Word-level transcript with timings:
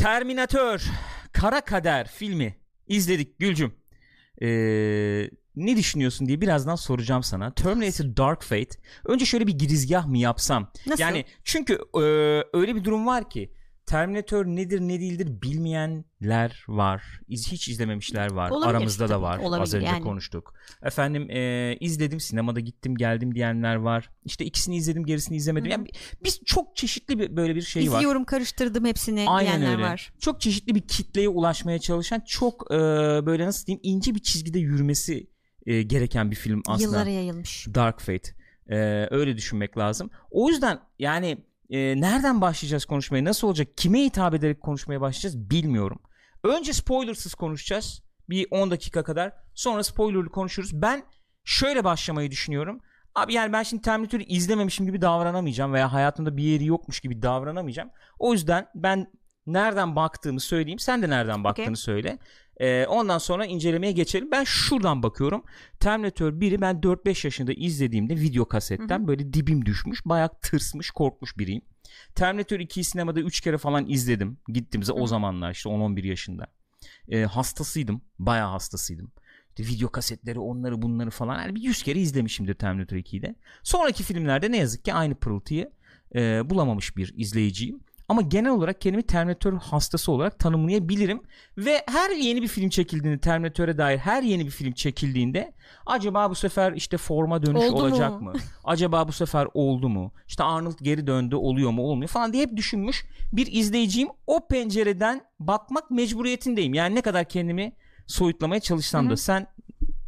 Terminator 0.00 0.82
Kara 1.32 1.60
Kader 1.60 2.08
filmi 2.08 2.56
izledik 2.86 3.38
Gülcüm. 3.38 3.74
Ee, 4.42 5.30
ne 5.56 5.76
düşünüyorsun 5.76 6.28
diye 6.28 6.40
birazdan 6.40 6.74
soracağım 6.74 7.22
sana. 7.22 7.54
Terminator 7.54 8.16
Dark 8.16 8.42
Fate. 8.42 8.78
Önce 9.04 9.24
şöyle 9.24 9.46
bir 9.46 9.58
girizgah 9.58 10.06
mı 10.06 10.18
yapsam? 10.18 10.72
Nasıl? 10.86 11.02
Yani 11.02 11.24
çünkü 11.44 11.78
e, 11.94 12.00
öyle 12.52 12.74
bir 12.74 12.84
durum 12.84 13.06
var 13.06 13.30
ki 13.30 13.52
Terminator 13.90 14.46
nedir 14.46 14.80
ne 14.80 15.00
değildir 15.00 15.42
bilmeyenler 15.42 16.64
var. 16.68 17.20
İz, 17.28 17.52
hiç 17.52 17.68
izlememişler 17.68 18.32
var. 18.32 18.50
Olabilir, 18.50 18.70
Aramızda 18.70 19.04
da 19.04 19.08
tabii, 19.08 19.22
var. 19.22 19.38
olabilir 19.38 19.62
Az 19.62 19.74
önce 19.74 19.86
yani. 19.86 20.02
konuştuk. 20.02 20.54
Efendim 20.82 21.30
e, 21.30 21.76
izledim 21.80 22.20
sinemada 22.20 22.60
gittim 22.60 22.96
geldim 22.96 23.34
diyenler 23.34 23.74
var. 23.74 24.10
İşte 24.24 24.44
ikisini 24.44 24.76
izledim 24.76 25.04
gerisini 25.04 25.36
izlemedim. 25.36 25.66
Hı. 25.66 25.72
Yani 25.72 25.88
biz 26.24 26.40
çok 26.44 26.76
çeşitli 26.76 27.18
bir 27.18 27.36
böyle 27.36 27.54
bir 27.54 27.62
şey 27.62 27.90
var. 27.90 27.96
İzliyorum 27.96 28.24
karıştırdım 28.24 28.84
hepsini 28.84 29.24
Aynen 29.28 29.60
diyenler 29.60 29.76
öyle. 29.76 29.82
var. 29.82 30.12
Çok 30.20 30.40
çeşitli 30.40 30.74
bir 30.74 30.80
kitleye 30.80 31.28
ulaşmaya 31.28 31.78
çalışan 31.78 32.20
çok 32.26 32.66
e, 32.70 32.76
böyle 33.26 33.46
nasıl 33.46 33.66
diyeyim 33.66 33.80
ince 33.82 34.14
bir 34.14 34.20
çizgide 34.22 34.58
yürümesi 34.58 35.26
e, 35.66 35.82
gereken 35.82 36.30
bir 36.30 36.36
film 36.36 36.62
aslında. 36.66 36.82
Yıllara 36.82 37.10
yayılmış. 37.10 37.66
Dark 37.74 38.00
Fate. 38.00 38.34
E, 38.68 39.08
öyle 39.10 39.36
düşünmek 39.36 39.78
lazım. 39.78 40.10
O 40.30 40.48
yüzden 40.48 40.78
yani 40.98 41.38
e, 41.70 42.00
nereden 42.00 42.40
başlayacağız 42.40 42.84
konuşmaya? 42.84 43.24
Nasıl 43.24 43.48
olacak? 43.48 43.68
Kime 43.76 44.00
hitap 44.00 44.34
ederek 44.34 44.60
konuşmaya 44.60 45.00
başlayacağız 45.00 45.50
bilmiyorum. 45.50 45.98
Önce 46.44 46.72
spoilersız 46.72 47.34
konuşacağız. 47.34 48.02
Bir 48.28 48.46
10 48.50 48.70
dakika 48.70 49.04
kadar. 49.04 49.32
Sonra 49.54 49.84
spoilerlı 49.84 50.28
konuşuruz. 50.28 50.82
Ben 50.82 51.02
şöyle 51.44 51.84
başlamayı 51.84 52.30
düşünüyorum. 52.30 52.80
Abi 53.14 53.34
yani 53.34 53.52
ben 53.52 53.62
şimdi 53.62 53.82
Terminator'ı 53.82 54.22
izlememişim 54.22 54.86
gibi 54.86 55.00
davranamayacağım 55.02 55.72
veya 55.72 55.92
hayatımda 55.92 56.36
bir 56.36 56.42
yeri 56.42 56.64
yokmuş 56.64 57.00
gibi 57.00 57.22
davranamayacağım. 57.22 57.90
O 58.18 58.32
yüzden 58.32 58.66
ben 58.74 59.12
nereden 59.46 59.96
baktığımı 59.96 60.40
söyleyeyim. 60.40 60.78
Sen 60.78 61.02
de 61.02 61.10
nereden 61.10 61.44
baktığını 61.44 61.76
söyle. 61.76 62.18
Ee, 62.60 62.86
ondan 62.86 63.18
sonra 63.18 63.46
incelemeye 63.46 63.92
geçelim. 63.92 64.30
Ben 64.30 64.44
şuradan 64.44 65.02
bakıyorum. 65.02 65.42
Terminator 65.80 66.32
1'i 66.32 66.60
ben 66.60 66.76
4-5 66.76 67.26
yaşında 67.26 67.52
izlediğimde 67.52 68.16
video 68.16 68.48
kasetten 68.48 69.08
böyle 69.08 69.32
dibim 69.32 69.66
düşmüş. 69.66 70.06
Bayağı 70.06 70.40
tırsmış, 70.42 70.90
korkmuş 70.90 71.38
biriyim. 71.38 71.62
Terminator 72.14 72.58
2'yi 72.58 72.84
sinemada 72.84 73.20
3 73.20 73.40
kere 73.40 73.58
falan 73.58 73.88
izledim. 73.88 74.38
Gittim 74.48 74.82
o 74.92 75.06
zamanlar 75.06 75.50
işte 75.50 75.68
10-11 75.70 76.06
yaşında. 76.06 76.46
Ee, 77.08 77.22
hastasıydım. 77.22 78.02
Bayağı 78.18 78.50
hastasıydım. 78.50 79.12
İşte 79.48 79.72
video 79.72 79.88
kasetleri 79.88 80.38
onları 80.38 80.82
bunları 80.82 81.10
falan. 81.10 81.42
Yani 81.42 81.54
bir 81.54 81.62
100 81.62 81.82
kere 81.82 81.98
izlemişimdir 81.98 82.54
Terminator 82.54 82.96
2'yi 82.96 83.22
de. 83.22 83.34
Sonraki 83.62 84.02
filmlerde 84.02 84.52
ne 84.52 84.56
yazık 84.56 84.84
ki 84.84 84.94
aynı 84.94 85.14
pırıltıyı 85.14 85.70
e, 86.14 86.50
bulamamış 86.50 86.96
bir 86.96 87.12
izleyiciyim. 87.16 87.80
Ama 88.10 88.22
genel 88.22 88.50
olarak 88.50 88.80
kendimi 88.80 89.02
Terminator 89.02 89.52
hastası 89.52 90.12
olarak 90.12 90.38
tanımlayabilirim. 90.38 91.22
Ve 91.58 91.82
her 91.86 92.10
yeni 92.10 92.42
bir 92.42 92.48
film 92.48 92.68
çekildiğinde 92.68 93.18
Terminator'e 93.18 93.78
dair 93.78 93.98
her 93.98 94.22
yeni 94.22 94.46
bir 94.46 94.50
film 94.50 94.72
çekildiğinde 94.72 95.52
acaba 95.86 96.30
bu 96.30 96.34
sefer 96.34 96.72
işte 96.72 96.96
forma 96.96 97.46
dönüş 97.46 97.64
Oldu 97.64 97.82
olacak 97.82 98.20
mu? 98.20 98.30
mı? 98.30 98.32
Acaba 98.64 99.08
bu 99.08 99.12
sefer 99.12 99.48
oldu 99.54 99.88
mu? 99.88 100.12
İşte 100.28 100.44
Arnold 100.44 100.78
geri 100.82 101.06
döndü 101.06 101.36
oluyor 101.36 101.70
mu 101.70 101.82
olmuyor 101.82 102.08
falan 102.08 102.32
diye 102.32 102.42
hep 102.42 102.56
düşünmüş 102.56 103.04
bir 103.32 103.52
izleyiciyim. 103.52 104.08
O 104.26 104.46
pencereden 104.48 105.24
bakmak 105.40 105.90
mecburiyetindeyim. 105.90 106.74
Yani 106.74 106.94
ne 106.94 107.00
kadar 107.00 107.24
kendimi 107.24 107.72
soyutlamaya 108.06 108.60
çalışsam 108.60 109.10
da 109.10 109.16
sen 109.16 109.46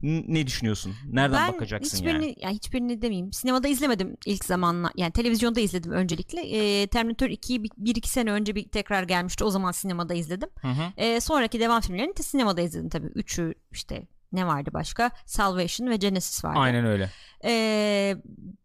ne 0.02 0.46
düşünüyorsun? 0.46 0.94
Nereden 1.10 1.48
ben 1.48 1.54
bakacaksın 1.54 1.96
hiçbirini, 1.96 2.24
yani? 2.24 2.36
yani 2.40 2.54
hiçbirini 2.54 3.02
demeyeyim. 3.02 3.32
Sinemada 3.32 3.68
izlemedim 3.68 4.16
ilk 4.26 4.44
zamanla. 4.44 4.90
Yani 4.96 5.12
televizyonda 5.12 5.60
izledim 5.60 5.92
öncelikle. 5.92 6.40
Ee, 6.40 6.86
Terminator 6.86 7.26
2'yi 7.26 7.62
bir, 7.62 7.70
bir 7.76 7.94
iki 7.94 8.08
sene 8.08 8.32
önce 8.32 8.54
bir 8.54 8.68
tekrar 8.68 9.02
gelmişti. 9.02 9.44
O 9.44 9.50
zaman 9.50 9.72
sinemada 9.72 10.14
izledim. 10.14 10.48
Hı 10.60 10.68
hı. 10.68 10.92
Ee, 10.96 11.20
sonraki 11.20 11.60
devam 11.60 11.80
filmlerini 11.80 12.16
de 12.16 12.22
sinemada 12.22 12.60
izledim 12.60 12.88
tabii. 12.88 13.06
Üçü 13.06 13.54
işte 13.72 14.06
ne 14.32 14.46
vardı 14.46 14.70
başka? 14.72 15.10
Salvation 15.26 15.90
ve 15.90 15.96
Genesis 15.96 16.44
vardı. 16.44 16.58
Aynen 16.58 16.84
öyle. 16.84 17.10
Ee, 17.44 18.16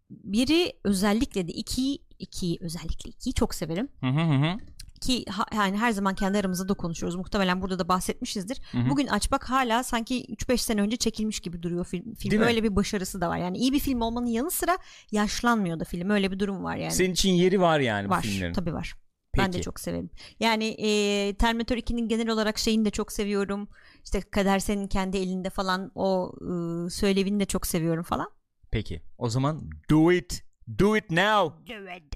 biri 0.09 0.73
özellikle 0.83 1.47
de 1.47 1.51
ikiyi, 1.51 1.99
ikiyi 2.19 2.57
özellikle 2.61 3.09
ikiyi 3.09 3.33
çok 3.33 3.55
severim. 3.55 3.89
Hı 3.99 4.07
hı 4.07 4.21
hı. 4.21 4.57
Ki 5.01 5.25
ha- 5.29 5.45
yani 5.55 5.77
her 5.77 5.91
zaman 5.91 6.15
kendi 6.15 6.37
aramızda 6.37 6.69
da 6.69 6.73
konuşuyoruz. 6.73 7.15
Muhtemelen 7.15 7.61
burada 7.61 7.79
da 7.79 7.87
bahsetmişizdir. 7.87 8.61
Hı 8.71 8.77
hı. 8.77 8.89
Bugün 8.89 9.07
aç 9.07 9.31
bak 9.31 9.49
hala 9.49 9.83
sanki 9.83 10.25
3-5 10.25 10.57
sene 10.57 10.81
önce 10.81 10.97
çekilmiş 10.97 11.39
gibi 11.39 11.63
duruyor 11.63 11.85
film. 11.85 12.15
film. 12.15 12.31
Değil 12.31 12.41
mi? 12.41 12.47
Öyle 12.47 12.63
bir 12.63 12.75
başarısı 12.75 13.21
da 13.21 13.29
var. 13.29 13.37
Yani 13.37 13.57
iyi 13.57 13.73
bir 13.73 13.79
film 13.79 14.01
olmanın 14.01 14.27
yanı 14.27 14.51
sıra 14.51 14.77
yaşlanmıyor 15.11 15.79
da 15.79 15.83
film. 15.83 16.09
Öyle 16.09 16.31
bir 16.31 16.39
durum 16.39 16.63
var 16.63 16.75
yani. 16.75 16.91
Senin 16.91 17.13
için 17.13 17.29
yeri 17.29 17.61
var 17.61 17.79
yani 17.79 18.09
var. 18.09 18.23
bu 18.23 18.27
filmlerin. 18.27 18.53
Tabii 18.53 18.73
var. 18.73 18.95
Ben 19.37 19.45
de 19.45 19.51
Peki. 19.51 19.63
çok 19.63 19.79
severim. 19.79 20.09
Yani 20.39 20.65
e, 20.65 21.33
Terminator 21.37 21.77
2'nin 21.77 22.07
genel 22.07 22.29
olarak 22.29 22.57
şeyini 22.57 22.85
de 22.85 22.89
çok 22.89 23.11
seviyorum. 23.11 23.67
İşte 24.03 24.21
kader 24.21 24.59
senin 24.59 24.87
kendi 24.87 25.17
elinde 25.17 25.49
falan 25.49 25.91
o 25.95 26.31
e, 26.41 26.89
söylevini 26.89 27.39
de 27.39 27.45
çok 27.45 27.67
seviyorum 27.67 28.03
falan. 28.03 28.27
Peki. 28.71 29.01
O 29.17 29.29
zaman 29.29 29.69
do 29.89 30.11
it. 30.11 30.43
Do 30.79 30.97
it 30.97 31.11
now. 31.11 31.55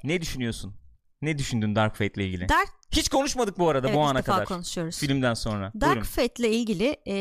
Ne 0.04 0.22
düşünüyorsun? 0.22 0.76
Ne 1.22 1.38
düşündün 1.38 1.76
Dark 1.76 1.96
Fate 1.96 2.14
ile 2.14 2.28
ilgili? 2.28 2.50
Dark 2.50 2.70
Hiç 2.92 3.10
konuşmadık 3.10 3.60
bu 3.60 3.70
arada 3.70 3.88
evet, 3.88 3.98
bu 3.98 4.02
ana 4.02 4.22
kadar. 4.22 4.46
konuşuyoruz. 4.46 4.98
Filmden 4.98 5.34
sonra. 5.34 5.72
Dark 5.82 5.92
Buyurun. 5.92 6.04
Fate 6.04 6.34
ile 6.40 6.52
ilgili 6.52 6.98
e, 7.06 7.16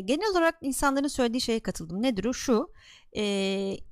genel 0.00 0.30
olarak 0.30 0.58
insanların 0.60 1.08
söylediği 1.08 1.40
şeye 1.40 1.60
katıldım. 1.60 2.02
Nedir 2.02 2.24
o? 2.24 2.32
Şu. 2.32 2.72
E, 3.16 3.22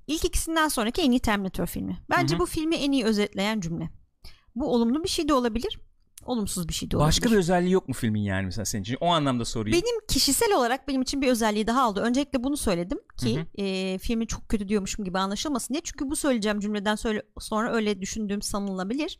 ilk 0.06 0.24
ikisinden 0.24 0.68
sonraki 0.68 1.02
en 1.02 1.10
iyi 1.10 1.20
Terminator 1.20 1.66
filmi. 1.66 1.98
Bence 2.10 2.34
Hı 2.34 2.36
hı. 2.36 2.42
bu 2.42 2.46
filmi 2.46 2.76
en 2.76 2.92
iyi 2.92 3.04
özetleyen 3.04 3.60
cümle. 3.60 3.90
Bu 4.54 4.74
olumlu 4.74 5.04
bir 5.04 5.08
şey 5.08 5.28
de 5.28 5.34
olabilir. 5.34 5.80
Olumsuz 6.24 6.68
bir 6.68 6.74
şey 6.74 6.90
de 6.90 6.96
olabilir. 6.96 7.08
Başka 7.08 7.30
bir 7.30 7.36
özelliği 7.36 7.72
yok 7.72 7.88
mu 7.88 7.94
filmin 7.94 8.20
yani 8.20 8.44
mesela 8.44 8.64
senin 8.64 8.82
için? 8.82 8.96
O 9.00 9.06
anlamda 9.06 9.44
sorayım. 9.44 9.72
Benim 9.82 10.00
kişisel 10.08 10.54
olarak 10.54 10.88
benim 10.88 11.02
için 11.02 11.22
bir 11.22 11.28
özelliği 11.28 11.66
daha 11.66 11.88
oldu. 11.88 12.00
Öncelikle 12.00 12.44
bunu 12.44 12.56
söyledim 12.56 12.98
ki 13.16 13.38
Hı 13.38 13.62
e, 13.62 13.98
filmi 13.98 14.26
çok 14.26 14.48
kötü 14.48 14.68
diyormuşum 14.68 15.04
gibi 15.04 15.18
anlaşılmasın 15.18 15.74
diye. 15.74 15.82
Çünkü 15.84 16.10
bu 16.10 16.16
söyleyeceğim 16.16 16.60
cümleden 16.60 16.94
söyle, 16.94 17.22
sonra 17.38 17.72
öyle 17.72 18.00
düşündüğüm 18.00 18.42
sanılabilir. 18.42 19.18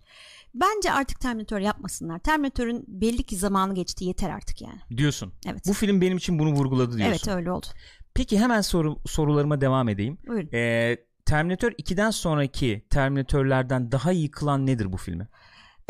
Bence 0.54 0.92
artık 0.92 1.20
Terminator 1.20 1.58
yapmasınlar. 1.58 2.18
Terminator'ın 2.18 2.84
belli 2.88 3.22
ki 3.22 3.36
zamanı 3.36 3.74
geçti 3.74 4.04
yeter 4.04 4.30
artık 4.30 4.62
yani. 4.62 4.80
Diyorsun. 4.96 5.32
Evet. 5.46 5.62
Bu 5.68 5.72
film 5.72 6.00
benim 6.00 6.16
için 6.16 6.38
bunu 6.38 6.52
vurguladı 6.52 6.96
diyorsun. 6.96 7.10
evet 7.10 7.28
öyle 7.28 7.52
oldu. 7.52 7.66
Peki 8.14 8.38
hemen 8.38 8.60
soru, 8.60 8.98
sorularıma 9.06 9.60
devam 9.60 9.88
edeyim. 9.88 10.18
Buyurun. 10.26 10.48
Ee, 10.52 10.96
Terminator 11.24 11.70
2'den 11.72 12.10
sonraki 12.10 12.86
Terminatörlerden 12.90 13.92
daha 13.92 14.12
iyi 14.12 14.30
kılan 14.30 14.66
nedir 14.66 14.92
bu 14.92 14.96
filmi? 14.96 15.28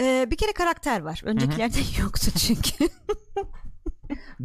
Ee, 0.01 0.27
bir 0.31 0.37
kere 0.37 0.53
karakter 0.53 1.01
var. 1.01 1.21
Öncekilerde 1.25 1.79
yoktu 2.01 2.31
çünkü. 2.39 2.89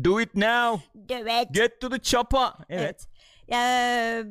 Do 0.03 0.21
it 0.21 0.35
now. 0.35 0.83
evet. 1.09 1.47
Get 1.51 1.81
to 1.81 1.89
the 1.89 1.99
chopper. 1.99 2.49
Evet. 2.69 2.81
Evet. 2.81 3.07
Ee, 3.51 4.23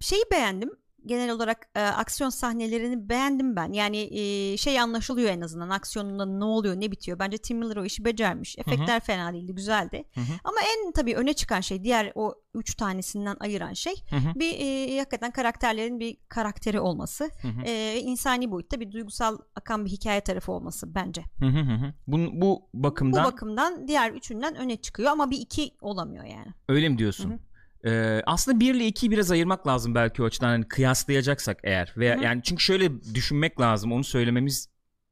şeyi 0.00 0.22
beğendim. 0.32 0.70
Genel 1.06 1.30
olarak 1.30 1.68
e, 1.74 1.80
aksiyon 1.80 2.30
sahnelerini 2.30 3.08
beğendim 3.08 3.56
ben. 3.56 3.72
Yani 3.72 3.98
e, 4.18 4.56
şey 4.56 4.80
anlaşılıyor 4.80 5.30
en 5.30 5.40
azından 5.40 5.70
aksiyonunda 5.70 6.26
ne 6.26 6.44
oluyor 6.44 6.80
ne 6.80 6.90
bitiyor. 6.90 7.18
Bence 7.18 7.38
Tim 7.38 7.58
Miller 7.58 7.76
o 7.76 7.84
işi 7.84 8.04
becermiş. 8.04 8.58
Efektler 8.58 9.00
fena 9.00 9.32
değildi 9.32 9.54
güzeldi. 9.54 10.04
Hı 10.14 10.20
hı. 10.20 10.32
Ama 10.44 10.56
en 10.60 10.92
tabii 10.92 11.16
öne 11.16 11.32
çıkan 11.32 11.60
şey 11.60 11.84
diğer 11.84 12.12
o 12.14 12.34
üç 12.54 12.74
tanesinden 12.74 13.36
ayıran 13.40 13.72
şey 13.72 13.94
Hı 14.10 14.16
hı. 14.16 14.38
bir 14.40 14.54
e, 14.58 14.98
hakikaten 14.98 15.30
karakterlerin 15.30 16.00
bir 16.00 16.16
karakteri 16.28 16.80
olması. 16.80 17.30
E, 17.64 18.00
insani 18.00 18.50
boyutta 18.50 18.80
bir 18.80 18.92
duygusal 18.92 19.38
akan 19.56 19.84
bir 19.84 19.90
hikaye 19.90 20.20
tarafı 20.20 20.52
olması 20.52 20.94
bence. 20.94 21.22
Bu, 22.06 22.16
bu 22.32 22.68
bakımdan 22.74 23.24
Bu 23.24 23.28
bakımdan 23.32 23.88
diğer 23.88 24.12
üçünden 24.12 24.56
öne 24.56 24.76
çıkıyor 24.76 25.10
ama 25.10 25.30
bir 25.30 25.38
iki 25.38 25.70
olamıyor 25.80 26.24
yani. 26.24 26.48
öyle 26.68 26.88
mi 26.88 26.98
diyorsun? 26.98 27.30
Hı 27.30 27.34
hı. 27.34 27.38
Ee, 27.84 28.22
aslında 28.26 28.60
1 28.60 28.74
ile 28.74 28.88
2'yi 28.88 29.10
biraz 29.10 29.30
ayırmak 29.30 29.66
lazım 29.66 29.94
belki 29.94 30.22
o 30.22 30.26
açıdan 30.26 30.48
hani 30.48 30.68
kıyaslayacaksak 30.68 31.58
eğer 31.64 31.94
veya 31.96 32.14
Hı 32.14 32.18
hı. 32.18 32.24
yani 32.24 32.42
çünkü 32.42 32.62
şöyle 32.62 33.02
düşünmek 33.14 33.60
lazım 33.60 33.92
onu 33.92 34.04
söylememiz 34.04 34.68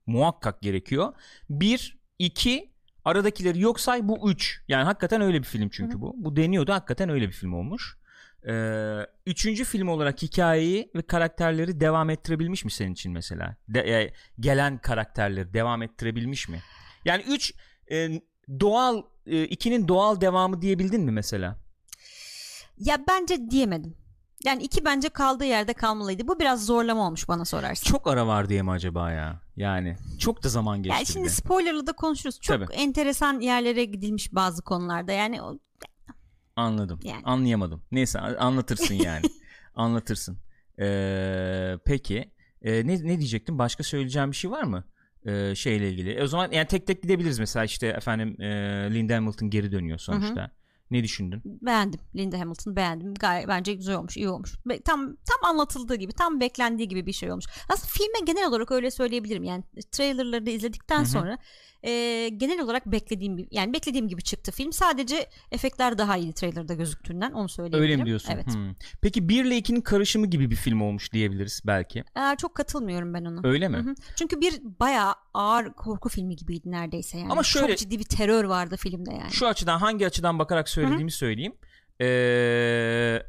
muhakkak 0.07 0.63
gerekiyor. 0.63 1.13
1 1.51 1.99
2 2.19 2.73
aradakileri 3.05 3.61
yok 3.61 3.81
say 3.81 4.09
bu 4.09 4.31
3. 4.31 4.63
Yani 4.69 4.85
hakikaten 4.85 5.21
öyle 5.21 5.39
bir 5.39 5.47
film 5.47 5.69
çünkü 5.69 5.95
Hı 5.95 5.99
hı. 5.99 6.03
bu. 6.03 6.15
Bu 6.17 6.37
deniyordu 6.37 6.73
hakikaten 6.73 7.09
öyle 7.09 7.27
bir 7.27 7.33
film 7.33 7.53
olmuş. 7.53 7.99
Ee, 8.49 8.99
üçüncü 9.27 9.65
film 9.65 9.89
olarak 9.89 10.23
hikayeyi 10.23 10.91
ve 10.95 11.03
karakterleri 11.03 11.81
devam 11.81 12.11
ettirebilmiş 12.11 12.65
mi 12.65 12.71
senin 12.71 12.93
için 12.93 13.13
mesela? 13.13 13.57
De- 13.69 14.01
e, 14.01 14.13
gelen 14.41 14.79
karakterleri 14.79 15.55
devam 15.55 15.83
ettirebilmiş 15.83 16.49
mi? 16.49 16.61
Yani 17.05 17.23
3 17.29 17.55
doğal 18.61 19.03
2'nin 19.27 19.89
doğal 19.89 20.21
devamı 20.21 20.63
diyebildin 20.63 21.01
mi 21.03 21.11
mesela? 21.11 21.57
Ya 22.79 22.99
bence 23.09 23.51
diyemedim. 23.51 23.95
Yani 24.45 24.63
iki 24.63 24.85
bence 24.85 25.09
kaldığı 25.09 25.45
yerde 25.45 25.73
kalmalıydı. 25.73 26.29
Bu 26.29 26.39
biraz 26.39 26.67
zorlama 26.67 27.07
olmuş 27.07 27.29
bana 27.29 27.45
sorarsan. 27.45 27.91
Çok 27.91 28.07
ara 28.07 28.27
var 28.27 28.49
diye 28.49 28.63
mi 28.63 28.71
acaba 28.71 29.11
ya? 29.11 29.41
Yani 29.57 29.97
çok 30.19 30.43
da 30.43 30.49
zaman 30.49 30.83
geçti. 30.83 30.97
yani 30.97 31.07
şimdi 31.07 31.27
de. 31.27 31.31
spoilerlı 31.31 31.87
da 31.87 31.93
konuşuruz. 31.93 32.41
Çok 32.41 32.61
Tabii. 32.61 32.75
enteresan 32.75 33.41
yerlere 33.41 33.85
gidilmiş 33.85 34.35
bazı 34.35 34.63
konularda. 34.63 35.13
Yani 35.13 35.43
o, 35.43 35.59
Anladım. 36.57 37.01
Yani. 37.03 37.23
Anlayamadım. 37.25 37.83
Neyse 37.93 38.21
anlatırsın 38.21 38.95
yani. 38.95 39.23
anlatırsın. 39.75 40.39
Ee, 40.81 41.79
peki. 41.85 42.33
Ee, 42.63 42.87
ne, 42.87 42.95
ne 42.95 43.19
diyecektim? 43.19 43.59
Başka 43.59 43.83
söyleyeceğim 43.83 44.31
bir 44.31 44.37
şey 44.37 44.51
var 44.51 44.63
mı? 44.63 44.85
e, 45.29 45.55
şeyle 45.55 45.91
ilgili. 45.91 46.11
E, 46.11 46.23
o 46.23 46.27
zaman 46.27 46.51
yani 46.53 46.67
tek 46.67 46.87
tek 46.87 47.03
gidebiliriz 47.03 47.39
mesela 47.39 47.65
işte 47.65 47.87
efendim 47.87 48.41
e, 48.41 48.47
Linda 48.95 49.17
Hamilton 49.17 49.51
geri 49.51 49.73
dönüyor 49.73 49.99
sonuçta. 49.99 50.51
Ne 50.91 51.03
düşündün? 51.05 51.43
Beğendim. 51.45 52.01
Linda 52.17 52.41
Hamilton 52.41 52.77
beğendim. 52.77 53.15
Gayet 53.15 53.49
bence 53.49 53.75
güzel 53.75 53.95
olmuş, 53.97 54.17
iyi 54.17 54.29
olmuş. 54.29 54.55
Be- 54.67 54.81
tam 54.81 55.01
tam 55.07 55.51
anlatıldığı 55.51 55.95
gibi, 55.95 56.13
tam 56.13 56.41
beklendiği 56.41 56.89
gibi 56.89 57.07
bir 57.07 57.13
şey 57.13 57.33
olmuş. 57.33 57.45
Aslında 57.69 57.89
filme 57.93 58.33
genel 58.33 58.49
olarak 58.49 58.71
öyle 58.71 58.91
söyleyebilirim. 58.91 59.45
Yani 59.45 59.65
trailerları 59.93 60.47
da 60.47 60.51
izledikten 60.51 60.99
Hı 60.99 61.03
hı. 61.03 61.07
sonra 61.07 61.39
e, 61.83 61.91
genel 62.37 62.61
olarak 62.61 62.87
beklediğim 62.87 63.37
bir- 63.37 63.49
yani 63.51 63.73
beklediğim 63.73 64.09
gibi 64.09 64.23
çıktı 64.23 64.53
film. 64.53 64.73
Sadece 64.73 65.29
efektler 65.53 65.99
daha 65.99 66.17
iyi 66.17 66.33
trailerda 66.33 66.75
gözüktüğünden 66.75 67.33
onu 67.33 67.49
söyleyebilirim. 67.49 67.83
Öyle 67.83 67.97
mi 67.97 68.07
diyorsun? 68.07 68.33
Evet. 68.33 68.55
Hmm. 68.55 68.75
Peki 69.03 69.29
1 69.29 69.45
ile 69.45 69.59
2'nin 69.59 69.81
karışımı 69.81 70.27
gibi 70.27 70.51
bir 70.51 70.57
film 70.57 70.81
olmuş 70.83 71.13
diyebiliriz 71.13 71.61
belki. 71.67 72.05
Aa, 72.15 72.37
çok 72.37 72.55
katılmıyorum 72.55 73.15
ben 73.15 73.25
ona. 73.25 73.41
Öyle 73.49 73.69
mi? 73.69 73.77
Hı 73.77 73.81
hı. 73.81 73.95
Çünkü 74.17 74.41
bir 74.41 74.61
bayağı 74.81 75.15
ağır 75.35 75.73
korku 75.73 76.09
filmi 76.09 76.37
gibiydi 76.37 76.71
neredeyse 76.71 77.19
yani. 77.19 77.33
Ama 77.33 77.43
şöyle- 77.43 77.69
Çok 77.69 77.79
ciddi 77.79 77.99
bir 77.99 78.05
terör 78.05 78.45
vardı 78.45 78.77
filmde 78.77 79.11
yani. 79.11 79.31
Şu 79.33 79.47
açıdan 79.47 79.79
hangi 79.79 80.07
açıdan 80.07 80.39
bakarak 80.39 80.69
söylediğimi 80.83 81.11
söyleyeyim. 81.11 81.53
Ee, 82.01 83.23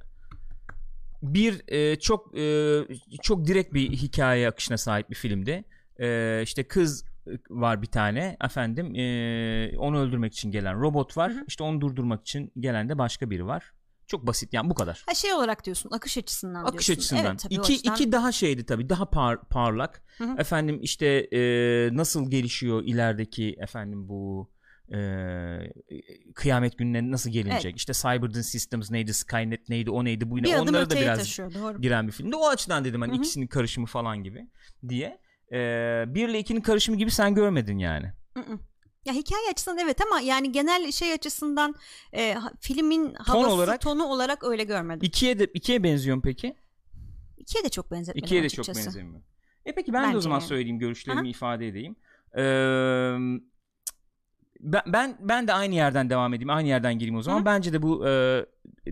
bir 1.24 1.62
e, 1.68 2.00
çok 2.00 2.38
e, 2.38 2.82
çok 3.22 3.46
direkt 3.46 3.74
bir 3.74 3.90
hikaye 3.92 4.48
akışına 4.48 4.78
sahip 4.78 5.10
bir 5.10 5.16
filmdi. 5.16 5.64
Ee, 6.00 6.42
işte 6.44 6.64
kız 6.64 7.06
var 7.50 7.82
bir 7.82 7.88
tane 7.88 8.38
efendim 8.44 8.96
e, 8.96 9.78
onu 9.78 10.00
öldürmek 10.00 10.34
için 10.34 10.52
gelen 10.52 10.82
robot 10.82 11.18
var. 11.18 11.32
Hı 11.32 11.36
hı. 11.36 11.44
İşte 11.48 11.64
onu 11.64 11.82
durdurmak 11.82 12.22
için 12.22 12.52
gelen 12.60 12.90
de 12.90 12.98
başka 12.98 13.30
biri 13.30 13.46
var. 13.46 13.72
Çok 14.08 14.28
basit 14.28 14.54
yani 14.54 14.70
bu 14.70 14.74
kadar. 14.74 15.04
Ha 15.08 15.14
şey 15.16 15.34
olarak 15.34 15.66
diyorsun, 15.66 15.92
akış 15.92 16.18
açısından 16.18 16.66
Akış 16.66 16.74
diyorsun. 16.88 16.94
açısından. 16.94 17.26
Evet, 17.26 17.40
tabii 17.40 17.54
iki, 17.54 17.74
açıdan- 17.74 17.94
iki 17.96 18.12
daha 18.12 18.32
şeydi 18.32 18.66
tabii 18.66 18.90
daha 18.90 19.10
par, 19.10 19.42
parlak. 19.50 20.02
Hı 20.18 20.24
hı. 20.24 20.36
Efendim 20.38 20.80
işte 20.82 21.06
e, 21.34 21.40
nasıl 21.94 22.32
gelişiyor 22.32 22.84
ilerideki 22.86 23.56
efendim 23.60 24.10
bu 24.10 24.50
e, 24.94 25.74
kıyamet 26.36 26.78
gününe 26.78 27.12
nasıl 27.12 27.30
gelinecek? 27.30 27.66
Evet. 27.66 27.78
İşte 27.78 27.94
Cyberdin 27.94 28.42
Systems 28.42 28.92
neydi, 28.92 29.14
Skynet 29.14 29.70
neydi, 29.70 29.90
o 29.92 30.06
neydi, 30.06 30.30
bu 30.30 30.36
neydi. 30.38 30.48
bir 30.48 30.54
adım 30.54 30.68
Onları 30.70 30.90
da 30.90 30.96
biraz 30.96 31.20
taşıyor. 31.20 31.54
Doğru. 31.54 31.82
giren 31.82 32.08
bir 32.08 32.12
filmdi. 32.12 32.36
O 32.36 32.48
açıdan 32.48 32.86
dedim 32.86 33.02
hani 33.02 33.12
Hı 33.12 33.16
hı. 33.16 33.20
ikisinin 33.20 33.48
karışımı 33.48 33.86
falan 33.88 34.24
gibi 34.24 34.48
diye. 34.90 35.20
E, 35.52 35.58
bir 36.08 36.30
ile 36.30 36.40
ikinin 36.40 36.62
karışımı 36.62 36.98
gibi 36.98 37.12
sen 37.12 37.36
görmedin 37.36 37.78
yani. 37.78 38.14
Hı 38.34 38.40
hı. 38.40 38.60
Ya 39.06 39.14
hikaye 39.14 39.50
açısından 39.52 39.78
evet 39.78 40.02
ama 40.02 40.20
yani 40.22 40.52
genel 40.52 40.92
şey 40.92 41.14
açısından 41.14 41.76
e, 42.14 42.36
filmin 42.60 43.14
havası 43.14 43.50
olarak- 43.56 43.82
tonu 43.82 44.04
olarak 44.06 44.44
öyle 44.44 44.64
görmedim. 44.64 45.00
İkiye 45.04 45.40
de 45.40 45.46
ikiye 45.46 45.84
benziyor 45.84 46.16
mu 46.16 46.22
peki? 46.26 46.56
İkiye 47.38 47.64
de 47.64 47.70
çok 47.70 47.92
benzetmedim 47.92 48.26
İkiye 48.26 48.42
de 48.42 48.46
açıkçası. 48.46 48.74
çok 48.80 48.86
benzemiyor. 48.86 49.22
E 49.66 49.76
peki 49.76 49.94
ben 49.94 50.04
de 50.04 50.08
o 50.08 50.10
Bence 50.10 50.22
zaman 50.22 50.40
yani. 50.40 50.48
söyleyeyim 50.48 50.80
görüşlerimi 50.80 51.22
Aha. 51.22 51.28
ifade 51.30 51.68
edeyim. 51.68 51.96
Ee, 52.38 52.42
ben, 54.60 54.82
ben 54.88 55.18
ben 55.20 55.48
de 55.48 55.54
aynı 55.54 55.76
yerden 55.76 56.10
devam 56.10 56.34
edeyim. 56.34 56.50
Aynı 56.50 56.68
yerden 56.68 56.94
gireyim 56.94 57.16
o 57.16 57.22
zaman. 57.22 57.42
Hı. 57.42 57.46
Bence 57.46 57.74
de 57.74 57.82
bu 57.82 58.08
e, 58.08 58.46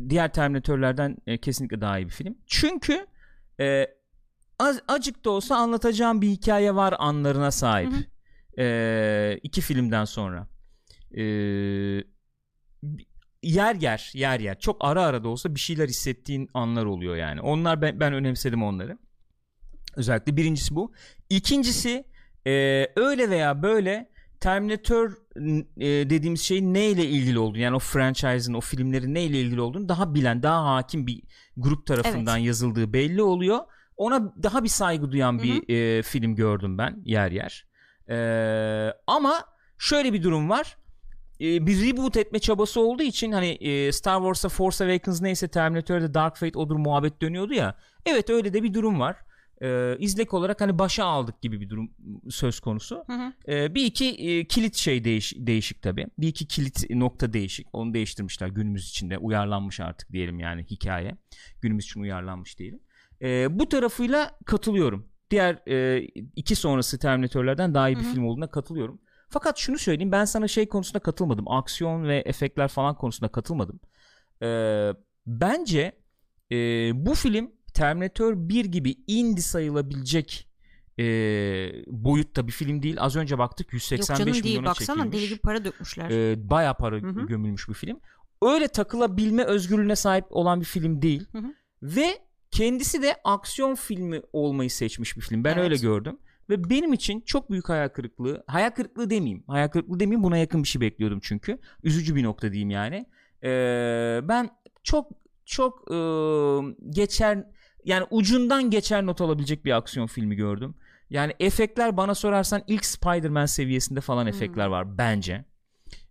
diğer 0.10 0.34
Terminatörlerden 0.34 1.18
e, 1.28 1.38
kesinlikle 1.38 1.82
daha 1.82 2.00
iyi 2.00 2.06
bir 2.06 2.12
film. 2.12 2.38
Çünkü 2.48 3.08
e, 3.60 3.88
az, 4.60 4.82
acık 4.88 5.26
da 5.26 5.30
olsa 5.30 5.56
anlatacağım 5.56 6.22
bir 6.22 6.30
hikaye 6.30 6.76
var 6.76 6.96
anlarına 7.00 7.52
sahip. 7.52 7.94
Hı 7.94 7.98
hı. 7.98 8.62
E, 8.62 9.40
iki 9.44 9.62
filmden 9.62 10.06
sonra. 10.06 10.48
E, 11.18 11.24
yer 13.44 13.76
yer 13.76 14.12
yer 14.14 14.40
yer 14.40 14.60
çok 14.60 14.78
ara 14.80 15.04
ara 15.04 15.24
da 15.24 15.30
olsa 15.30 15.56
bir 15.56 15.60
şeyler 15.60 15.88
hissettiğin 15.88 16.50
anlar 16.54 16.86
oluyor 16.86 17.16
yani. 17.16 17.42
Onlar 17.42 17.82
ben, 17.82 18.00
ben 18.00 18.14
önemsedim 18.14 18.64
onları. 18.64 18.98
Özellikle 19.96 20.38
birincisi 20.38 20.76
bu. 20.76 20.94
İkincisi 21.30 22.06
e, 22.48 22.52
öyle 22.96 23.30
veya 23.30 23.64
böyle 23.64 24.10
Terminator 24.40 25.12
e, 25.78 26.10
dediğimiz 26.10 26.42
şeyin 26.42 26.74
neyle 26.74 27.06
ilgili 27.06 27.40
olduğunu 27.40 27.62
yani 27.62 27.76
o 27.76 27.80
franchise'ın 27.80 28.54
o 28.54 28.62
filmlerin 28.62 29.14
neyle 29.14 29.42
ilgili 29.42 29.62
olduğunu 29.62 29.90
daha 29.90 30.16
bilen 30.16 30.44
daha 30.44 30.76
hakim 30.76 31.08
bir 31.08 31.22
grup 31.58 31.86
tarafından 31.86 32.38
yazıldığı 32.38 32.94
belli 32.94 33.22
oluyor. 33.22 33.60
Ona 33.98 34.34
daha 34.44 34.64
bir 34.64 34.70
saygı 34.70 35.12
duyan 35.12 35.40
Hı 35.40 35.44
bir 35.44 35.74
e, 35.76 36.02
film 36.02 36.36
gördüm 36.36 36.78
ben 36.78 37.02
yer 37.06 37.32
yer. 37.32 37.68
E, 38.10 38.94
ama 39.08 39.44
şöyle 39.78 40.14
bir 40.14 40.24
durum 40.24 40.50
var. 40.50 40.78
E, 41.42 41.68
bir 41.68 41.88
reboot 41.88 42.18
etme 42.18 42.40
çabası 42.40 42.80
olduğu 42.80 43.04
için 43.04 43.32
hani 43.32 43.50
e, 43.50 43.92
Star 43.92 44.18
Wars'a 44.18 44.50
Force 44.50 44.84
Awakens 44.86 45.22
neyse 45.22 45.48
Terminator'da 45.48 46.14
Dark 46.14 46.38
Fate 46.38 46.60
odur 46.60 46.76
muhabbet 46.76 47.22
dönüyordu 47.22 47.54
ya. 47.54 47.78
Evet 48.06 48.30
öyle 48.30 48.54
de 48.54 48.64
bir 48.64 48.74
durum 48.74 49.00
var. 49.00 49.16
E, 49.62 49.98
izlek 50.00 50.34
olarak 50.34 50.62
hani 50.62 50.80
başa 50.80 51.06
aldık 51.06 51.42
gibi 51.42 51.62
bir 51.62 51.70
durum 51.70 51.92
söz 52.30 52.60
konusu. 52.60 53.04
Hı 53.08 53.14
hı. 53.14 53.34
Ee, 53.48 53.76
bir 53.76 53.86
iki 53.86 54.06
e, 54.10 54.46
kilit 54.48 54.76
şey 54.76 55.04
değiş, 55.04 55.34
değişik 55.38 55.82
tabi. 55.82 56.08
Bir 56.18 56.28
iki 56.28 56.48
kilit 56.48 56.90
nokta 56.90 57.34
değişik. 57.34 57.68
Onu 57.74 57.94
değiştirmişler 57.94 58.48
günümüz 58.48 58.90
içinde. 58.90 59.18
Uyarlanmış 59.18 59.80
artık 59.80 60.12
diyelim 60.12 60.40
yani 60.40 60.64
hikaye. 60.64 61.18
Günümüz 61.62 61.86
için 61.86 62.02
uyarlanmış 62.02 62.60
diyelim. 62.60 62.80
Ee, 63.22 63.60
bu 63.60 63.70
tarafıyla 63.70 64.32
katılıyorum. 64.46 65.10
Diğer 65.32 65.68
e, 65.68 66.02
iki 66.36 66.56
sonrası 66.56 67.00
Terminatörlerden 67.00 67.74
daha 67.74 67.90
iyi 67.90 67.98
bir 67.98 68.04
Hı 68.04 68.08
hı. 68.08 68.14
film 68.14 68.26
olduğuna 68.26 68.48
katılıyorum. 68.48 69.02
Fakat 69.30 69.58
şunu 69.58 69.78
söyleyeyim 69.78 70.12
ben 70.12 70.26
sana 70.26 70.48
şey 70.48 70.68
konusunda 70.68 71.00
katılmadım. 71.00 71.48
Aksiyon 71.48 72.04
ve 72.04 72.18
efektler 72.18 72.68
falan 72.68 72.96
konusunda 72.96 73.32
katılmadım. 73.32 73.80
Ee, 74.42 74.90
bence 75.26 75.92
e, 76.52 76.56
bu 77.06 77.14
film 77.14 77.52
Terminator 77.78 78.34
1 78.50 78.66
gibi 78.66 78.96
indie 79.08 79.42
sayılabilecek 79.42 80.48
e, 81.00 81.04
boyutta 81.88 82.48
bir 82.48 82.52
film 82.52 82.84
değil. 82.84 82.96
Az 83.00 83.16
önce 83.16 83.38
baktık 83.38 83.68
Yok 83.68 83.74
185 83.74 84.18
canım 84.18 84.44
değil 84.44 84.64
baksana 84.66 84.96
çekilmiş. 84.96 85.20
deli 85.20 85.30
gibi 85.30 85.40
para 85.40 85.66
dökmüşler. 85.66 86.10
E, 86.10 86.50
bayağı 86.50 86.78
para 86.78 86.96
Hı 86.96 87.08
hı. 87.08 87.26
gömülmüş 87.28 87.70
bir 87.70 87.74
film. 87.74 88.00
Öyle 88.42 88.68
takılabilme 88.68 89.44
özgürlüğüne 89.44 89.96
sahip 89.96 90.26
olan 90.30 90.60
bir 90.60 90.66
film 90.66 91.02
değil. 91.02 91.26
Hı 91.32 91.38
hı. 91.38 91.54
Ve 91.84 92.20
kendisi 92.52 93.02
de 93.02 93.16
aksiyon 93.24 93.76
filmi 93.76 94.22
olmayı 94.34 94.70
seçmiş 94.70 95.18
bir 95.18 95.22
film. 95.22 95.44
Ben 95.44 95.54
Evet. 95.54 95.64
öyle 95.64 95.76
gördüm. 95.76 96.18
Ve 96.50 96.70
benim 96.70 96.94
için 96.94 97.22
çok 97.22 97.52
büyük 97.52 97.70
hayal 97.70 97.90
kırıklığı. 97.90 98.44
Hayal 98.48 98.70
kırıklığı 98.70 99.10
demeyeyim. 99.10 99.44
Hayal 99.48 99.68
kırıklığı 99.68 100.00
demeyeyim. 100.00 100.24
Buna 100.24 100.38
yakın 100.38 100.64
bir 100.64 100.68
şey 100.68 100.82
bekliyordum 100.82 101.20
çünkü. 101.24 101.60
Üzücü 101.84 102.16
bir 102.16 102.24
nokta 102.24 102.52
diyeyim 102.52 102.70
yani. 102.70 103.06
Ee, 103.44 104.20
ben 104.24 104.50
çok 104.84 105.12
çok 105.46 105.92
e, 105.92 105.98
geçer 106.90 107.44
yani 107.88 108.06
ucundan 108.12 108.70
geçer 108.70 109.06
not 109.06 109.22
alabilecek 109.22 109.66
bir 109.66 109.72
aksiyon 109.72 110.08
filmi 110.08 110.36
gördüm. 110.36 110.76
Yani 111.10 111.34
efektler 111.40 111.98
bana 111.98 112.16
sorarsan 112.16 112.62
ilk 112.68 112.86
Spider-Man 112.86 113.46
seviyesinde 113.46 114.02
falan 114.02 114.22
Hmm. 114.22 114.30
efektler 114.30 114.66
var 114.68 114.98
bence. 114.98 115.46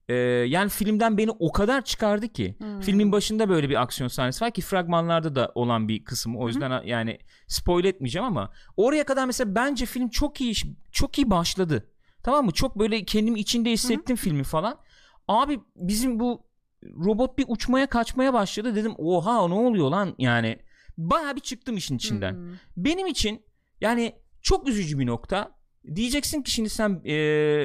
Ee, 0.08 0.14
yani 0.14 0.68
filmden 0.68 1.18
beni 1.18 1.30
o 1.30 1.52
kadar 1.52 1.84
çıkardı 1.84 2.28
ki. 2.28 2.56
Hmm. 2.58 2.80
Filmin 2.80 3.12
başında 3.12 3.48
böyle 3.48 3.68
bir 3.68 3.82
aksiyon 3.82 4.08
sahnesi 4.08 4.44
var 4.44 4.50
ki 4.50 4.62
fragmanlarda 4.62 5.34
da 5.34 5.52
olan 5.54 5.88
bir 5.88 6.04
kısmı. 6.04 6.38
O 6.38 6.48
yüzden 6.48 6.82
yani 6.82 7.18
spoil 7.46 7.84
etmeyeceğim 7.84 8.26
ama 8.26 8.52
oraya 8.76 9.04
kadar 9.04 9.26
mesela 9.26 9.54
bence 9.54 9.86
film 9.86 10.08
çok 10.08 10.40
iyi 10.40 10.54
çok 10.92 11.18
iyi 11.18 11.30
başladı. 11.30 11.90
Tamam 12.22 12.44
mı? 12.44 12.52
Çok 12.52 12.78
böyle 12.78 13.04
kendimi 13.04 13.40
içinde 13.40 13.70
hissettim 13.70 14.16
filmi 14.16 14.44
falan. 14.44 14.78
Abi 15.28 15.60
bizim 15.76 16.20
bu 16.20 16.46
robot 17.04 17.38
bir 17.38 17.44
uçmaya 17.48 17.86
kaçmaya 17.86 18.32
başladı 18.32 18.74
dedim. 18.74 18.94
Oha 18.98 19.48
ne 19.48 19.54
oluyor 19.54 19.90
lan 19.90 20.14
yani. 20.18 20.58
Bayağı 20.98 21.36
bir 21.36 21.40
çıktım 21.40 21.76
işin 21.76 21.96
içinden. 21.96 22.32
Hmm. 22.32 22.52
Benim 22.76 23.06
için 23.06 23.42
yani 23.80 24.16
çok 24.42 24.68
üzücü 24.68 24.98
bir 24.98 25.06
nokta. 25.06 25.56
Diyeceksin 25.94 26.42
ki 26.42 26.50
şimdi 26.50 26.68
sen 26.68 27.02
e, 27.06 27.14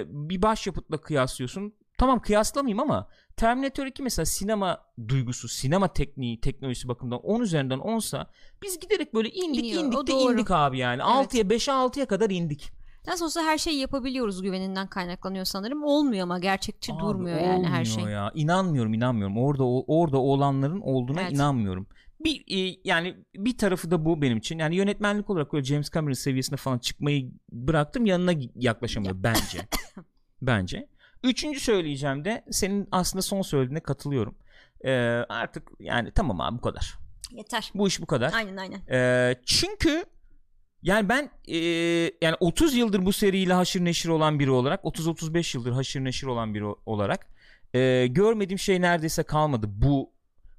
bir 0.07 0.41
başyapıtla 0.41 1.01
kıyaslıyorsun. 1.01 1.73
Tamam 1.97 2.21
kıyaslamayayım 2.21 2.79
ama 2.79 3.07
Terminator 3.37 3.85
2 3.85 4.03
mesela 4.03 4.25
sinema 4.25 4.77
duygusu, 5.07 5.47
sinema 5.47 5.87
tekniği, 5.93 6.41
teknolojisi 6.41 6.87
bakımından 6.87 7.19
10 7.19 7.41
üzerinden 7.41 7.79
10'sa 7.79 8.25
biz 8.63 8.79
giderek 8.79 9.13
böyle 9.13 9.29
indik 9.29 9.59
İniyor, 9.59 9.83
indik 9.83 10.07
de 10.07 10.11
doğru. 10.11 10.33
indik 10.33 10.51
abi 10.51 10.77
yani. 10.77 11.01
Evet. 11.17 11.33
6'ya 11.33 11.43
5'e 11.43 11.73
6'ya 11.73 12.05
kadar 12.05 12.29
indik. 12.29 12.71
Nasıl 13.07 13.25
olsa 13.25 13.41
her 13.43 13.57
şeyi 13.57 13.79
yapabiliyoruz 13.79 14.41
güveninden 14.41 14.87
kaynaklanıyor 14.87 15.45
sanırım. 15.45 15.83
Olmuyor 15.83 16.23
ama 16.23 16.39
gerçekçi 16.39 16.93
Abi 16.93 16.99
durmuyor 16.99 17.39
yani 17.41 17.67
her 17.67 17.85
şey. 17.85 18.03
Ya. 18.03 18.31
İnanmıyorum 18.35 18.93
inanmıyorum. 18.93 19.37
Orada 19.37 19.63
orada 19.87 20.17
olanların 20.17 20.81
olduğuna 20.81 21.21
Evet. 21.21 21.31
inanmıyorum. 21.31 21.87
Bir 22.23 22.43
e, 22.47 22.79
yani 22.83 23.15
bir 23.35 23.57
tarafı 23.57 23.91
da 23.91 24.05
bu 24.05 24.21
benim 24.21 24.37
için. 24.37 24.59
Yani 24.59 24.75
yönetmenlik 24.75 25.29
olarak 25.29 25.53
böyle 25.53 25.63
James 25.63 25.91
Cameron 25.91 26.13
seviyesine 26.13 26.57
falan 26.57 26.79
çıkmayı 26.79 27.31
bıraktım. 27.51 28.05
Yanına 28.05 28.33
yaklaşamıyor 28.55 29.15
bence. 29.23 29.59
bence. 30.41 30.87
Üçüncü 31.23 31.59
söyleyeceğim 31.59 32.25
de 32.25 32.43
senin 32.51 32.87
aslında 32.91 33.21
son 33.21 33.41
söylediğine 33.41 33.79
katılıyorum. 33.79 34.35
Ee, 34.85 34.91
artık 35.29 35.71
yani 35.79 36.11
tamam 36.11 36.41
abi 36.41 36.57
bu 36.57 36.61
kadar. 36.61 36.97
Yeter. 37.31 37.71
Bu 37.75 37.87
iş 37.87 38.01
bu 38.01 38.05
kadar. 38.05 38.33
Aynen 38.33 38.57
aynen. 38.57 38.81
Ee, 38.91 39.35
çünkü 39.45 40.05
yani 40.83 41.09
ben 41.09 41.29
e, 41.47 41.57
yani 42.21 42.35
30 42.39 42.75
yıldır 42.75 43.05
bu 43.05 43.13
seriyle 43.13 43.53
haşır 43.53 43.85
neşir 43.85 44.09
olan 44.09 44.39
biri 44.39 44.51
olarak 44.51 44.83
30-35 44.83 45.57
yıldır 45.57 45.71
haşır 45.71 46.03
neşir 46.03 46.27
olan 46.27 46.53
biri 46.53 46.65
olarak 46.65 47.27
e, 47.73 48.07
görmediğim 48.07 48.59
şey 48.59 48.81
neredeyse 48.81 49.23
kalmadı 49.23 49.67
bu 49.69 50.11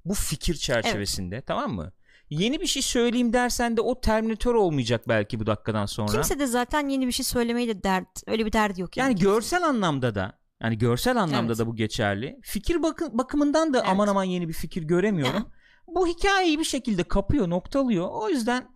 bu 0.05 0.13
fikir 0.13 0.55
çerçevesinde 0.55 1.41
tamam 1.41 1.71
mı? 1.73 1.91
yeni 2.29 2.61
bir 2.61 2.65
şey 2.67 2.81
söyleyeyim 2.81 3.33
dersen 3.33 3.77
de 3.77 3.81
o 3.81 4.01
Terminator 4.01 4.55
olmayacak 4.55 5.07
belki 5.07 5.39
bu 5.39 5.45
dakikadan 5.45 5.85
sonra. 5.85 6.11
Kimse 6.11 6.39
de 6.39 6.47
zaten 6.47 6.89
yeni 6.89 7.07
bir 7.07 7.11
şey 7.11 7.25
söylemeyi 7.25 7.67
de 7.67 7.83
dert 7.83 8.07
öyle 8.27 8.45
bir 8.45 8.51
derdi 8.53 8.81
yok. 8.81 8.97
Yani 8.97 9.15
görsel 9.15 9.63
anlamda 9.67 10.15
da 10.15 10.39
yani 10.61 10.77
görsel 10.77 11.17
anlamda 11.17 11.51
Evet. 11.51 11.57
da 11.59 11.67
bu 11.67 11.75
geçerli. 11.75 12.39
Fikir 12.43 12.83
bakı- 12.83 13.17
bakımından 13.17 13.73
da 13.73 13.77
Evet. 13.79 13.89
aman 13.89 14.07
aman 14.07 14.23
yeni 14.23 14.47
bir 14.47 14.53
fikir 14.53 14.83
göremiyorum. 14.83 15.47
Bu 15.87 16.07
hikayeyi 16.07 16.59
bir 16.59 16.63
şekilde 16.63 17.03
kapıyor, 17.03 17.49
noktalıyor. 17.49 18.07
O 18.11 18.29
yüzden 18.29 18.67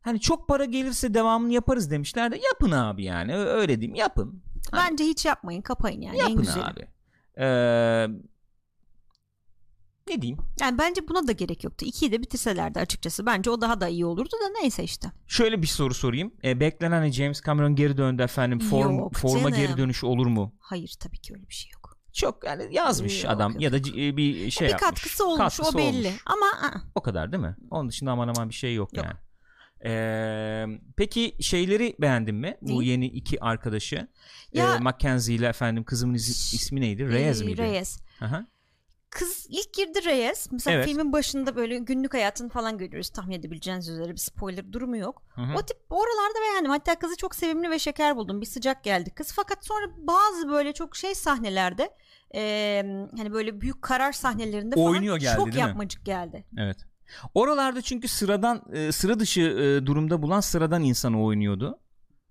hani 0.00 0.20
çok 0.20 0.48
para 0.48 0.64
gelirse 0.64 1.14
devamını 1.14 1.52
yaparız 1.52 1.90
demişler 1.90 2.32
de 2.32 2.40
yapın 2.52 2.70
abi 2.70 3.04
yani. 3.04 3.36
Öyle 3.36 3.80
diyeyim 3.80 3.94
yapın. 3.94 4.42
Bence 4.72 5.04
hiç 5.04 5.24
yapmayın 5.24 5.62
kapayın 5.62 6.00
yani 6.00 6.18
yapın 6.18 6.46
abi. 6.46 6.88
Ee, 7.38 8.06
ne 10.08 10.22
diyeyim? 10.22 10.38
Yani 10.60 10.78
bence 10.78 11.08
buna 11.08 11.26
da 11.26 11.32
gerek 11.32 11.64
yoktu. 11.64 11.86
İkiyi 11.88 12.12
de 12.12 12.22
bitirselerdi 12.22 12.80
açıkçası. 12.80 13.26
Bence 13.26 13.50
o 13.50 13.60
daha 13.60 13.80
da 13.80 13.88
iyi 13.88 14.06
olurdu 14.06 14.30
da 14.44 14.60
neyse 14.60 14.84
işte. 14.84 15.08
Şöyle 15.26 15.62
bir 15.62 15.66
soru 15.66 15.94
sorayım. 15.94 16.34
Ee, 16.44 16.60
beklenen 16.60 16.90
hani 16.98 17.12
James 17.12 17.42
Cameron 17.42 17.74
geri 17.76 17.96
döndü 17.96 18.22
efendim. 18.22 18.58
Form, 18.58 18.98
Yok 18.98 19.14
forma 19.16 19.50
canım. 19.52 19.54
geri 19.66 19.76
dönüş 19.76 20.04
olur 20.04 20.26
mu? 20.26 20.54
Hayır 20.58 20.94
tabii 21.00 21.18
ki 21.18 21.32
öyle 21.34 21.48
bir 21.48 21.54
şey 21.54 21.70
yok. 21.74 21.98
Çok 22.12 22.44
yani 22.44 22.68
yazmış 22.74 23.24
Yok, 23.24 23.32
adam 23.32 23.52
yok. 23.52 23.60
ya 23.62 23.72
da 23.72 23.76
e, 23.76 24.16
bir 24.16 24.50
şey 24.50 24.66
bir 24.66 24.72
yapmış. 24.72 24.88
katkısı 24.90 25.26
olmuş 25.26 25.38
Katkısı 25.38 25.76
o 25.76 25.78
belli. 25.78 26.06
olmuş. 26.08 26.22
Ama 26.26 26.46
O 26.94 27.02
kadar 27.02 27.32
değil 27.32 27.42
mi? 27.42 27.56
Onun 27.70 27.88
dışında 27.88 28.10
aman 28.12 28.28
aman 28.28 28.48
bir 28.48 28.54
şey 28.54 28.74
yok, 28.74 28.96
Yok. 28.96 29.06
yani. 29.06 29.16
Ee, 29.86 30.66
peki 30.96 31.36
şeyleri 31.40 31.96
beğendin 32.00 32.34
mi? 32.34 32.56
Bu 32.62 32.80
Neyi? 32.80 32.88
yeni 32.88 33.06
iki 33.06 33.40
arkadaşı. 33.40 34.08
Ya- 34.52 34.74
Ee, 34.74 34.78
Mackenzie 34.78 35.34
ile 35.34 35.46
efendim 35.48 35.84
kızımın 35.84 36.14
ismi 36.14 36.80
neydi? 36.80 37.08
Reyes 37.08 37.42
e, 37.42 37.44
miydi? 37.44 37.62
Reyes. 37.62 37.98
Aha. 38.20 38.46
Kız 39.14 39.46
ilk 39.50 39.74
girdi 39.74 40.04
Reyes. 40.04 40.52
Mesela 40.52 40.76
Evet. 40.76 40.86
filmin 40.86 41.12
başında 41.12 41.56
böyle 41.56 41.78
günlük 41.78 42.14
hayatını 42.14 42.48
falan 42.48 42.78
görüyoruz. 42.78 43.08
Tahmin 43.08 43.34
edebileceğiniz 43.34 43.88
üzere 43.88 44.12
bir 44.12 44.16
spoiler 44.16 44.72
durumu 44.72 44.96
yok. 44.96 45.22
Hı 45.34 45.40
hı. 45.42 45.54
O 45.54 45.62
tip 45.62 45.76
oralarda 45.90 46.38
beğendim. 46.42 46.70
Hatta 46.70 46.98
kızı 46.98 47.16
çok 47.16 47.34
sevimli 47.34 47.70
ve 47.70 47.78
şeker 47.78 48.16
buldum. 48.16 48.40
Bir 48.40 48.46
sıcak 48.46 48.84
geldi 48.84 49.10
kız. 49.10 49.32
Fakat 49.32 49.66
sonra 49.66 49.86
bazı 49.96 50.48
böyle 50.48 50.72
çok 50.72 50.96
şey 50.96 51.14
sahnelerde 51.14 51.90
e, 52.34 52.82
hani 53.16 53.32
böyle 53.32 53.60
büyük 53.60 53.82
karar 53.82 54.12
sahnelerinde 54.12 54.74
falan 54.74 54.86
Oynuyor 54.86 55.16
geldi, 55.16 55.36
çok 55.36 55.46
değil 55.46 55.56
mi? 55.64 55.68
yapmacık 55.68 56.04
geldi. 56.04 56.44
Evet. 56.58 56.76
Oralarda 57.34 57.82
çünkü 57.82 58.08
sıradan 58.08 58.62
e, 58.72 58.92
sıra 58.92 59.20
dışı 59.20 59.40
e, 59.40 59.86
durumda 59.86 60.22
bulan 60.22 60.40
sıradan 60.40 60.82
insanı 60.82 61.24
oynuyordu. 61.24 61.78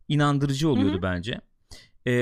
İnandırıcı 0.08 0.70
oluyordu 0.70 0.94
Hı 0.94 0.98
hı. 0.98 1.02
bence. 1.02 1.42
E, 2.08 2.14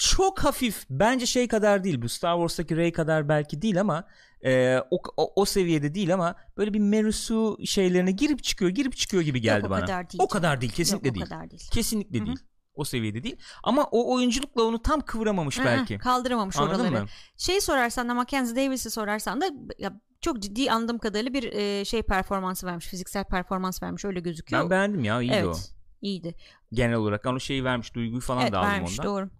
çok 0.00 0.44
hafif 0.44 0.84
bence 0.90 1.26
şey 1.26 1.48
kadar 1.48 1.84
değil 1.84 2.02
bu 2.02 2.08
Star 2.08 2.34
Wars'taki 2.34 2.76
Rey 2.76 2.92
kadar 2.92 3.28
belki 3.28 3.62
değil 3.62 3.80
ama 3.80 4.04
e, 4.44 4.78
o, 4.90 4.98
o, 5.16 5.32
o 5.36 5.44
seviyede 5.44 5.94
değil 5.94 6.14
ama 6.14 6.34
böyle 6.56 6.74
bir 6.74 6.78
Merisu 6.78 7.58
şeylerine 7.64 8.10
girip 8.10 8.44
çıkıyor 8.44 8.70
girip 8.70 8.96
çıkıyor 8.96 9.22
gibi 9.22 9.40
geldi 9.40 9.62
Yok, 9.62 9.66
o 9.66 9.70
bana. 9.70 9.80
kadar 9.80 10.10
değil 10.10 10.22
o 10.22 10.28
kadar 10.28 10.60
değil 10.60 10.72
kesinlikle 10.72 11.08
Yok, 11.08 11.14
değil. 11.14 11.26
O 11.26 11.28
kadar 11.28 11.50
değil. 11.50 11.62
Kesinlikle 11.72 12.18
Hı 12.18 12.22
hı. 12.22 12.26
değil. 12.26 12.38
O 12.74 12.84
seviyede 12.84 13.22
değil. 13.22 13.36
Ama 13.62 13.84
o 13.84 14.14
oyunculukla 14.14 14.62
onu 14.62 14.82
tam 14.82 15.00
kıvıramamış 15.00 15.58
Hı 15.58 15.62
hı, 15.62 15.66
belki. 15.66 15.98
Kaldıramamış 15.98 16.56
Anladın 16.56 16.80
oraları. 16.80 17.02
mı? 17.02 17.08
Şey 17.36 17.60
sorarsan 17.60 18.08
da 18.08 18.14
Mackenzie 18.14 18.56
Davis'i 18.56 18.90
sorarsan 18.90 19.40
da 19.40 19.50
ya, 19.78 20.00
çok 20.20 20.42
ciddi 20.42 20.70
anladığım 20.70 20.98
kadarıyla 20.98 21.32
bir 21.32 21.52
e, 21.52 21.84
şey 21.84 22.02
performansı 22.02 22.66
vermiş. 22.66 22.86
Fiziksel 22.86 23.24
performans 23.24 23.82
vermiş 23.82 24.04
öyle 24.04 24.20
gözüküyor. 24.20 24.62
Ben 24.62 24.70
beğendim 24.70 25.04
ya 25.04 25.20
iyiydi 25.22 25.34
evet. 25.34 25.46
o. 25.46 25.58
iyiydi. 26.00 26.34
Genel 26.72 26.94
olarak 26.94 27.26
onu 27.26 27.40
şeyi 27.40 27.64
vermiş 27.64 27.94
duyguyu 27.94 28.20
falan 28.20 28.42
evet 28.42 28.52
da 28.52 28.58
aldım 28.58 28.70
vermiş 28.70 29.00
ondan. 29.00 29.12
doğru. 29.12 29.30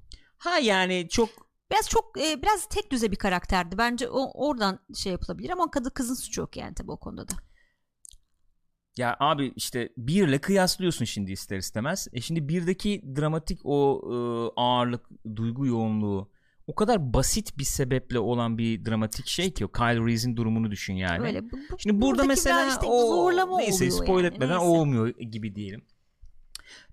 Ha 0.41 0.59
yani 0.59 1.09
çok 1.11 1.51
Biraz 1.71 1.89
çok 1.89 2.21
e, 2.21 2.43
biraz 2.43 2.67
tek 2.67 2.93
düze 2.93 3.11
bir 3.11 3.17
karakterdi. 3.17 3.79
Bence 3.79 4.09
o 4.09 4.49
oradan 4.49 4.79
şey 4.97 5.13
yapılabilir 5.13 5.51
ama 5.51 5.71
kadın 5.71 5.91
kızın 5.91 6.15
suçu 6.15 6.41
yok 6.41 6.57
yani 6.57 6.75
tabii 6.75 6.91
o 6.91 6.97
konuda 6.97 7.29
da. 7.29 7.33
Ya 8.97 9.17
abi 9.21 9.53
işte 9.57 9.89
birle 9.97 10.39
kıyaslıyorsun 10.39 11.05
şimdi 11.05 11.33
ister 11.33 11.57
istemez. 11.59 12.09
E 12.13 12.21
şimdi 12.21 12.49
birdeki 12.49 13.03
dramatik 13.17 13.61
o 13.65 14.01
e, 14.05 14.17
ağırlık, 14.61 15.07
duygu 15.37 15.67
yoğunluğu 15.67 16.31
o 16.67 16.75
kadar 16.75 17.15
basit 17.15 17.59
bir 17.59 17.65
sebeple 17.65 18.19
olan 18.19 18.59
bir 18.59 18.85
dramatik 18.85 19.27
şey 19.27 19.55
ki 19.55 19.67
o 19.67 19.73
Kyle 19.73 20.07
Reese'in 20.07 20.37
durumunu 20.37 20.71
düşün 20.71 20.95
yani. 20.95 21.27
Öyle. 21.27 21.45
Bu, 21.45 21.57
bu- 21.57 21.79
Şimdi 21.79 22.01
burada 22.01 22.25
mesela 22.25 22.69
işte 22.69 22.87
o 22.87 23.07
zorlama 23.07 23.57
neyse 23.59 23.85
oluyor 23.85 24.05
spoil 24.05 24.25
yani, 24.25 24.35
etmeden 24.35 24.59
neyse. 24.59 24.71
olmuyor 24.71 25.09
gibi 25.09 25.55
diyelim. 25.55 25.85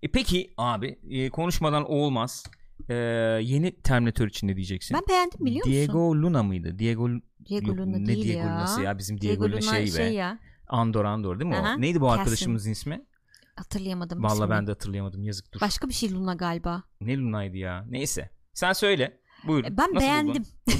E 0.03 0.11
peki 0.11 0.53
abi 0.57 0.99
e, 1.09 1.29
konuşmadan 1.29 1.91
olmaz. 1.91 2.43
E, 2.89 2.93
yeni 3.41 3.81
Terminator 3.81 4.27
için 4.27 4.47
ne 4.47 4.55
diyeceksin? 4.55 4.95
Ben 4.97 5.03
beğendim 5.09 5.45
biliyor 5.45 5.65
musun? 5.65 5.71
Diego 5.71 6.15
Luna 6.15 6.43
mıydı? 6.43 6.79
Diego 6.79 7.09
Diego 7.49 7.77
Luna 7.77 7.97
ne 7.97 8.05
değil 8.05 8.23
Diego 8.23 8.39
ya. 8.39 8.55
Luna'sı 8.55 8.81
ya 8.81 8.97
bizim 8.97 9.21
Diego, 9.21 9.43
Diego 9.43 9.57
Luna 9.57 9.71
Luna 9.71 9.87
şey 9.87 10.05
be. 10.05 10.09
ya. 10.09 10.39
Andor 10.67 11.05
Andor 11.05 11.39
değil 11.39 11.49
mi 11.49 11.57
Aha, 11.57 11.75
o? 11.77 11.81
Neydi 11.81 12.01
bu 12.01 12.05
Cassim. 12.05 12.19
arkadaşımızın 12.19 12.71
ismi? 12.71 13.05
Hatırlayamadım. 13.55 14.25
İsmini. 14.25 14.49
ben 14.49 14.67
de 14.67 14.71
hatırlayamadım 14.71 15.23
yazık 15.23 15.53
dur. 15.53 15.61
Başka 15.61 15.87
bir 15.89 15.93
şey 15.93 16.11
Luna 16.11 16.33
galiba. 16.33 16.83
Ne 17.01 17.17
Luna'ydı 17.17 17.57
ya? 17.57 17.85
Neyse. 17.89 18.29
Sen 18.53 18.73
söyle. 18.73 19.19
Buyur. 19.47 19.63
E, 19.65 19.77
Ben 19.77 19.93
Nasıl 19.93 19.99
beğendim. 19.99 20.43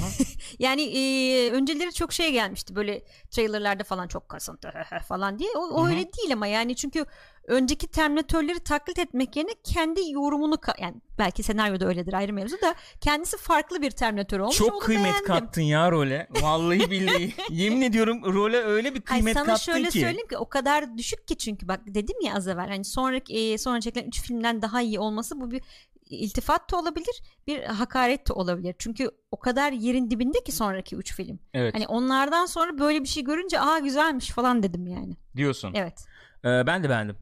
Yani 0.58 0.82
e, 0.82 1.50
önceleri 1.50 1.92
çok 1.92 2.12
şey 2.12 2.32
gelmişti 2.32 2.76
böyle 2.76 3.04
trailerlarda 3.30 3.84
falan 3.84 4.08
çok 4.08 4.28
kasıntı 4.28 4.72
falan 5.08 5.38
diye. 5.38 5.50
O, 5.56 5.60
o 5.60 5.86
öyle 5.86 5.96
değil 6.12 6.32
ama 6.32 6.46
yani 6.46 6.76
çünkü 6.76 7.04
önceki 7.48 7.86
Terminatörleri 7.86 8.60
taklit 8.60 8.98
etmek 8.98 9.36
yerine 9.36 9.50
kendi 9.64 10.10
yorumunu 10.10 10.58
yani 10.78 10.94
belki 11.18 11.42
senaryoda 11.42 11.86
öyledir 11.86 12.12
ayrı 12.12 12.32
mevzu 12.32 12.56
da 12.62 12.74
kendisi 13.00 13.36
farklı 13.36 13.82
bir 13.82 13.90
Terminatör 13.90 14.40
olmuş. 14.40 14.56
Çok 14.56 14.82
kıymet 14.82 15.04
beğendim. 15.04 15.26
kattın 15.26 15.62
ya 15.62 15.90
role. 15.90 16.28
Vallahi 16.42 16.90
billahi. 16.90 17.34
Yemin 17.50 17.82
ediyorum 17.82 18.34
role 18.34 18.56
öyle 18.56 18.94
bir 18.94 19.00
kıymet 19.00 19.34
sana 19.34 19.46
kattın 19.46 19.72
şöyle 19.72 19.88
ki. 19.88 20.00
söyleyeyim 20.00 20.28
ki 20.28 20.36
o 20.36 20.48
kadar 20.48 20.98
düşük 20.98 21.28
ki 21.28 21.36
çünkü 21.36 21.68
bak 21.68 21.80
dedim 21.86 22.16
ya 22.24 22.34
az 22.34 22.48
evvel 22.48 22.68
hani 22.68 22.84
sonraki 22.84 23.34
e, 23.34 23.58
sonra 23.58 23.80
çekilen 23.80 24.06
3 24.06 24.22
filmden 24.22 24.62
daha 24.62 24.82
iyi 24.82 25.00
olması 25.00 25.40
bu 25.40 25.50
bir 25.50 25.62
iltifat 26.10 26.72
da 26.72 26.76
olabilir 26.76 27.22
bir 27.46 27.62
hakaret 27.62 28.28
de 28.28 28.32
olabilir. 28.32 28.74
Çünkü 28.78 29.10
o 29.30 29.38
kadar 29.38 29.72
yerin 29.72 30.10
dibinde 30.10 30.44
ki 30.44 30.52
sonraki 30.52 30.96
3 30.96 31.14
film. 31.14 31.38
Evet. 31.54 31.74
Hani 31.74 31.86
onlardan 31.86 32.46
sonra 32.46 32.78
böyle 32.78 33.02
bir 33.02 33.08
şey 33.08 33.24
görünce 33.24 33.60
aa 33.60 33.78
güzelmiş 33.78 34.30
falan 34.30 34.62
dedim 34.62 34.86
yani. 34.86 35.16
diyorsun. 35.36 35.72
Evet. 35.74 36.04
Ee, 36.44 36.66
ben 36.66 36.84
de 36.84 36.88
beğendim. 36.88 37.16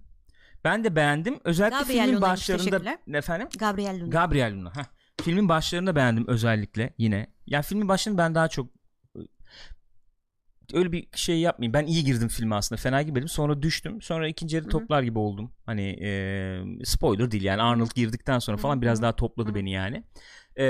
Ben 0.67 0.85
de 0.85 0.97
beğendim. 0.97 1.41
Özellikle 1.45 1.79
Gabriel 1.79 2.05
filmin 2.05 2.17
Luna'ymış, 2.17 2.31
başlarında 2.31 2.79
teşekkürler. 2.79 2.99
efendim 3.19 3.49
Gabriel 3.59 4.01
Luna. 4.01 4.09
Gabriel 4.09 4.53
Luna. 4.53 4.77
Heh. 4.77 4.85
Filmin 5.23 5.49
başlarında 5.49 5.97
beğendim 5.97 6.25
özellikle 6.29 6.95
yine. 6.99 7.27
Yani 7.47 7.63
filmin 7.63 7.89
başlarını 7.89 8.19
ben 8.19 8.35
daha 8.35 8.49
çok 8.49 8.71
öyle 10.73 10.93
bir 10.93 11.09
şey 11.15 11.41
yapmayayım. 11.41 11.75
Ben 11.75 11.87
iyi 11.87 12.05
girdim 12.05 12.29
filme 12.29 12.55
aslında. 12.55 12.81
Fena 12.81 13.03
girmedim. 13.03 13.29
Sonra 13.29 13.63
düştüm. 13.63 14.03
Sonra 14.03 14.29
ikinci 14.29 14.57
yarı 14.57 14.69
toplar 14.69 15.03
gibi 15.03 15.19
oldum. 15.19 15.53
Hani 15.67 15.83
e, 16.03 16.61
spoiler 16.85 17.31
değil 17.31 17.43
yani. 17.43 17.63
Arnold 17.63 17.91
girdikten 17.95 18.39
sonra 18.39 18.57
falan 18.57 18.83
biraz 18.83 19.03
daha 19.03 19.17
topladı 19.17 19.55
beni 19.55 19.71
yani. 19.73 20.05
E, 20.59 20.67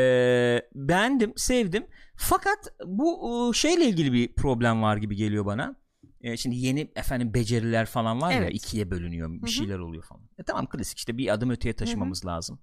beğendim, 0.74 1.32
sevdim. 1.36 1.86
Fakat 2.16 2.58
bu 2.84 3.50
e, 3.50 3.56
şeyle 3.56 3.84
ilgili 3.84 4.12
bir 4.12 4.34
problem 4.34 4.82
var 4.82 4.96
gibi 4.96 5.16
geliyor 5.16 5.46
bana. 5.46 5.76
E, 6.20 6.36
şimdi 6.36 6.56
yeni 6.56 6.90
efendim 6.96 7.34
beceriler 7.34 7.86
falan 7.86 8.20
var 8.22 8.30
ya 8.32 8.36
Evet. 8.38 8.54
ikiye 8.54 8.90
bölünüyor. 8.90 9.30
Bir 9.32 9.40
Hı 9.42 9.46
hı. 9.46 9.50
şeyler 9.50 9.78
oluyor 9.78 10.02
falan. 10.04 10.22
E, 10.38 10.42
tamam 10.42 10.66
klasik 10.66 10.98
işte 10.98 11.18
bir 11.18 11.32
adım 11.32 11.50
öteye 11.50 11.72
taşımamız 11.72 12.26
lazım. 12.26 12.58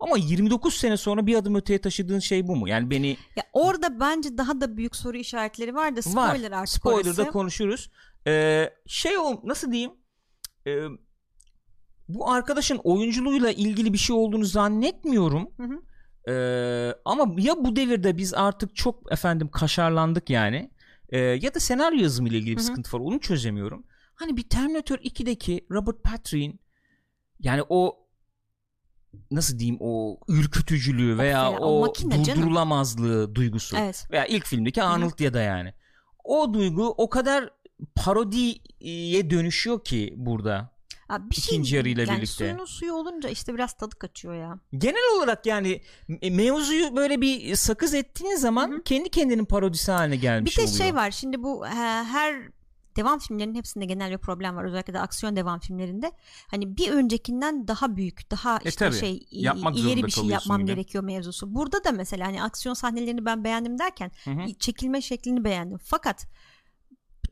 Ama 0.00 0.16
29 0.18 0.74
sene 0.74 0.96
sonra 0.96 1.26
bir 1.26 1.34
adım 1.34 1.54
öteye 1.54 1.80
taşıdığın 1.80 2.18
şey 2.18 2.46
bu 2.48 2.56
mu? 2.56 2.68
Yani 2.68 2.90
beni 2.90 3.08
Ya 3.36 3.42
orada 3.52 4.00
bence 4.00 4.38
daha 4.38 4.60
da 4.60 4.76
büyük 4.76 4.96
soru 4.96 5.16
işaretleri 5.16 5.74
var 5.74 5.96
da 5.96 6.02
spoiler 6.02 6.50
var. 6.50 6.56
artık 6.56 6.68
Spoiler'da 6.74 7.22
orası. 7.22 7.30
konuşuruz. 7.32 7.90
Ee, 8.26 8.70
şey 8.86 9.18
ol 9.18 9.36
nasıl 9.44 9.72
diyeyim? 9.72 9.92
Ee, 10.66 10.84
bu 12.08 12.30
arkadaşın 12.30 12.80
oyunculuğuyla 12.84 13.50
ilgili 13.50 13.92
bir 13.92 13.98
şey 13.98 14.16
olduğunu 14.16 14.44
zannetmiyorum. 14.44 15.48
Hı 15.56 15.62
hı. 15.62 15.82
Ee, 16.32 16.94
ama 17.04 17.34
ya 17.38 17.54
bu 17.64 17.76
devirde 17.76 18.16
biz 18.16 18.34
artık 18.34 18.76
çok 18.76 19.12
efendim 19.12 19.48
kaşarlandık 19.50 20.30
yani. 20.30 20.70
Ee, 21.08 21.18
ya 21.18 21.54
da 21.54 21.60
senaryo 21.60 22.02
yazımı 22.02 22.28
ile 22.28 22.38
ilgili 22.38 22.56
bir 22.56 22.60
Hı 22.60 22.62
hı. 22.62 22.66
sıkıntı 22.66 22.96
var. 22.96 23.00
Onu 23.00 23.20
çözemiyorum. 23.20 23.86
Hani 24.14 24.36
bir 24.36 24.42
Terminator 24.48 24.98
2'deki 24.98 25.66
Robert 25.70 26.02
Patrick'in 26.02 26.60
yani 27.40 27.62
o 27.68 28.06
nasıl 29.30 29.58
diyeyim 29.58 29.76
o 29.80 30.20
ürkütücülüğü 30.28 31.18
veya 31.18 31.50
fena, 31.50 31.60
o 31.60 31.78
o, 31.78 31.80
makine 31.80 32.24
canım. 32.24 32.42
durdurulamazlığı 32.42 33.34
duygusu 33.34 33.76
Evet. 33.76 34.08
veya 34.10 34.26
ilk 34.26 34.46
filmdeki 34.46 34.82
Arnold 34.82 35.20
ya 35.20 35.34
da 35.34 35.40
yani. 35.40 35.74
O 36.24 36.54
duygu 36.54 36.94
o 36.98 37.08
kadar 37.08 37.50
parodiye 37.94 39.30
dönüşüyor 39.30 39.84
ki 39.84 40.14
burada. 40.16 40.75
Abi 41.08 41.30
bir 41.30 41.34
şey 41.34 41.54
İkinci 41.56 41.76
yarıyla 41.76 42.02
yani 42.02 42.16
birlikte. 42.16 42.26
Suyunun 42.34 42.64
suyu 42.64 42.92
olunca 42.92 43.28
işte 43.28 43.54
biraz 43.54 43.72
tadı 43.76 43.96
kaçıyor 43.98 44.34
ya. 44.34 44.58
Genel 44.78 45.16
olarak 45.16 45.46
yani 45.46 45.80
me- 46.08 46.30
mevzuyu 46.30 46.96
böyle 46.96 47.20
bir 47.20 47.56
sakız 47.56 47.94
ettiğin 47.94 48.36
zaman 48.36 48.70
Hı 48.70 48.74
hı. 48.76 48.82
kendi 48.82 49.08
kendinin 49.08 49.44
parodisi 49.44 49.92
haline 49.92 50.14
Bir 50.14 50.20
gelmiş 50.20 50.58
de 50.58 50.62
oluyor. 50.62 50.76
şey 50.76 50.94
var 50.94 51.10
şimdi 51.10 51.42
bu 51.42 51.66
e, 51.66 51.70
her 52.04 52.56
devam 52.96 53.18
filmlerinin 53.18 53.54
hepsinde 53.54 53.84
genel 53.84 54.10
bir 54.12 54.18
problem 54.18 54.56
var. 54.56 54.64
Özellikle 54.64 54.94
de 54.94 55.00
aksiyon 55.00 55.36
devam 55.36 55.58
filmlerinde. 55.60 56.12
Hani 56.50 56.76
bir 56.76 56.90
öncekinden 56.90 57.68
daha 57.68 57.96
büyük, 57.96 58.30
daha 58.30 58.58
işte 58.64 58.84
tabii. 58.84 58.96
şey 58.96 59.26
Yapmak 59.30 59.76
ileri 59.78 60.04
bir 60.06 60.10
şey 60.10 60.24
yapmam 60.24 60.58
gibi. 60.60 60.66
gerekiyor 60.66 61.04
mevzusu. 61.04 61.54
Burada 61.54 61.84
da 61.84 61.92
mesela 61.92 62.26
hani 62.26 62.42
aksiyon 62.42 62.74
sahnelerini 62.74 63.24
ben 63.24 63.44
beğendim 63.44 63.78
derken 63.78 64.10
Hı 64.24 64.30
hı. 64.30 64.54
çekilme 64.58 65.02
şeklini 65.02 65.44
beğendim. 65.44 65.78
Fakat 65.84 66.26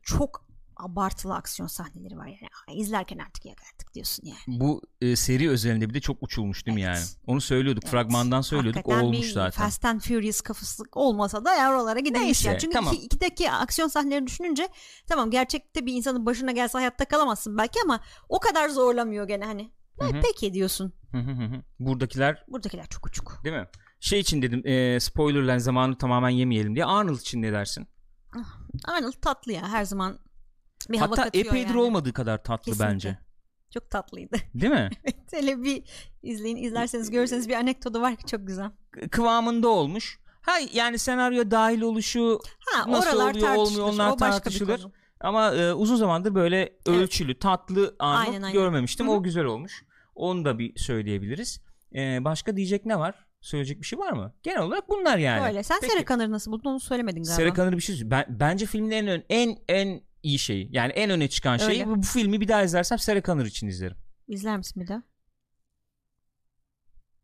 çok 0.03 0.44
abartılı 0.77 1.35
aksiyon 1.35 1.67
sahneleri 1.67 2.17
var 2.17 2.25
yani. 2.27 2.79
İzlerken 2.81 3.17
artık 3.17 3.45
ya 3.45 3.53
artık 3.73 3.93
diyorsun 3.93 4.23
yani. 4.27 4.59
Bu 4.59 4.81
e, 5.01 5.15
seri 5.15 5.49
özelinde 5.49 5.89
bir 5.89 5.93
de 5.93 5.99
çok 6.01 6.17
uçulmuş 6.23 6.65
değil 6.65 6.75
mi 6.75 6.81
Evet. 6.83 6.95
yani? 6.97 7.05
Onu 7.27 7.41
söylüyorduk. 7.41 7.83
Evet. 7.83 7.91
Fragmandan 7.91 8.41
söylüyorduk. 8.41 8.77
Hakikaten 8.79 9.03
o 9.03 9.07
olmuş 9.07 9.21
bir 9.27 9.31
zaten. 9.31 9.63
Fast 9.63 9.85
and 9.85 10.01
Furious 10.01 10.41
kafası 10.41 10.83
olmasa 10.91 11.45
da 11.45 11.55
ya 11.55 11.71
oralara 11.71 11.99
gidemiş 11.99 12.25
Neyse, 12.25 12.49
yani. 12.49 12.59
Çünkü 12.59 12.73
tamam. 12.73 12.93
iki, 12.93 13.05
ikideki 13.05 13.51
aksiyon 13.51 13.87
sahneleri 13.87 14.27
düşününce 14.27 14.67
tamam 15.07 15.31
gerçekte 15.31 15.85
bir 15.85 15.93
insanın 15.93 16.25
başına 16.25 16.51
gelse 16.51 16.77
hayatta 16.77 17.05
kalamazsın 17.05 17.57
belki 17.57 17.79
ama 17.83 17.99
o 18.29 18.39
kadar 18.39 18.69
zorlamıyor 18.69 19.27
gene 19.27 19.45
hani. 19.45 19.71
Hı 19.99 20.05
hı. 20.05 20.11
"Ha, 20.11 20.19
Peki 20.23 20.53
diyorsun. 20.53 20.93
Hı 21.11 21.17
hı 21.17 21.31
hı 21.31 21.45
hı. 21.45 21.61
Buradakiler 21.79 22.43
Buradakiler 22.47 22.87
çok 22.87 23.05
uçuk. 23.07 23.41
değil 23.43 23.55
mi? 23.55 23.67
Şey 23.99 24.19
için 24.19 24.41
dedim 24.41 24.67
e, 24.67 24.99
spoilerlen 24.99 25.57
zamanı 25.57 25.97
tamamen 25.97 26.29
yemeyelim 26.29 26.75
diye. 26.75 26.85
Arnold 26.85 27.19
için 27.19 27.41
ne 27.41 27.51
dersin? 27.51 27.87
Arnold 28.85 29.13
tatlı 29.21 29.51
ya 29.51 29.67
her 29.69 29.85
zaman 29.85 30.19
bir 30.89 30.97
hava 30.97 31.11
Hatta 31.11 31.23
katıyor 31.23 31.45
epeydir 31.45 31.69
yani. 31.69 31.81
olmadığı 31.81 32.13
kadar 32.13 32.43
tatlı 32.43 32.71
Kesinlikle. 32.71 32.93
bence. 32.93 33.17
Çok 33.73 33.89
tatlıydı. 33.89 34.37
Değil 34.55 34.73
mi? 34.73 34.89
Hele 35.31 35.63
bir 35.63 35.83
izleyin 36.23 36.57
izlerseniz 36.57 37.11
görürseniz 37.11 37.49
bir 37.49 37.53
anekdotu 37.53 38.01
var 38.01 38.15
ki 38.15 38.25
çok 38.25 38.47
güzel. 38.47 38.71
Kıvamında 39.11 39.67
olmuş. 39.69 40.19
Ha 40.41 40.51
yani 40.73 40.99
senaryo 40.99 41.51
dahil 41.51 41.81
oluşu 41.81 42.39
Ha 42.73 42.91
Nasıl 42.91 43.21
oluyor, 43.29 43.55
olmuyor, 43.55 43.87
onlar 43.87 44.07
o 44.11 44.19
başka 44.19 44.39
tartışılır. 44.43 44.85
ama 45.19 45.51
e, 45.55 45.73
uzun 45.73 45.95
zamandır 45.95 46.35
böyle 46.35 46.73
ölçülü, 46.85 47.39
tatlı 47.39 47.95
aynen. 47.99 48.53
görmemiştim. 48.53 49.07
Hı 49.07 49.11
hı. 49.11 49.15
O 49.15 49.23
güzel 49.23 49.45
olmuş. 49.45 49.83
Onu 50.15 50.45
da 50.45 50.59
bir 50.59 50.79
söyleyebiliriz. 50.79 51.61
E, 51.95 52.25
başka 52.25 52.55
diyecek 52.55 52.85
ne 52.85 52.99
var? 52.99 53.25
Söyleyecek 53.41 53.81
bir 53.81 53.85
şey 53.85 53.99
var 53.99 54.11
mı? 54.11 54.33
Genel 54.43 54.61
olarak 54.61 54.89
bunlar 54.89 55.17
yani. 55.17 55.43
Böyle. 55.47 55.63
Sen 55.63 55.77
Peki. 55.81 55.93
Sarah 55.93 56.05
Connor'ı 56.05 56.31
nasıl 56.31 56.51
buldun 56.51 56.69
onu 56.69 56.79
söylemedin 56.79 57.23
galiba. 57.23 57.35
Sarah 57.35 57.55
Connor'ı 57.55 57.77
bir 57.77 57.81
şey 57.81 58.11
ben, 58.11 58.25
bence 58.29 58.65
filmin 58.65 58.91
en 58.91 59.07
ön- 59.07 59.23
en 59.29 59.57
en 59.67 60.01
iyi 60.25 60.39
şeyi. 60.39 60.69
Yani 60.71 60.91
en 60.91 61.09
öne 61.09 61.27
çıkan 61.27 61.57
şey 61.57 61.67
Öyle. 61.67 61.87
bu, 61.87 61.95
bu 61.95 62.01
filmi 62.01 62.41
bir 62.41 62.47
daha 62.47 62.63
izlersem 62.63 62.99
Sarah 62.99 63.23
Connor 63.23 63.45
için 63.45 63.67
izlerim. 63.67 63.97
İzler 64.27 64.57
misin 64.57 64.83
bir 64.83 64.87
daha? 64.87 65.03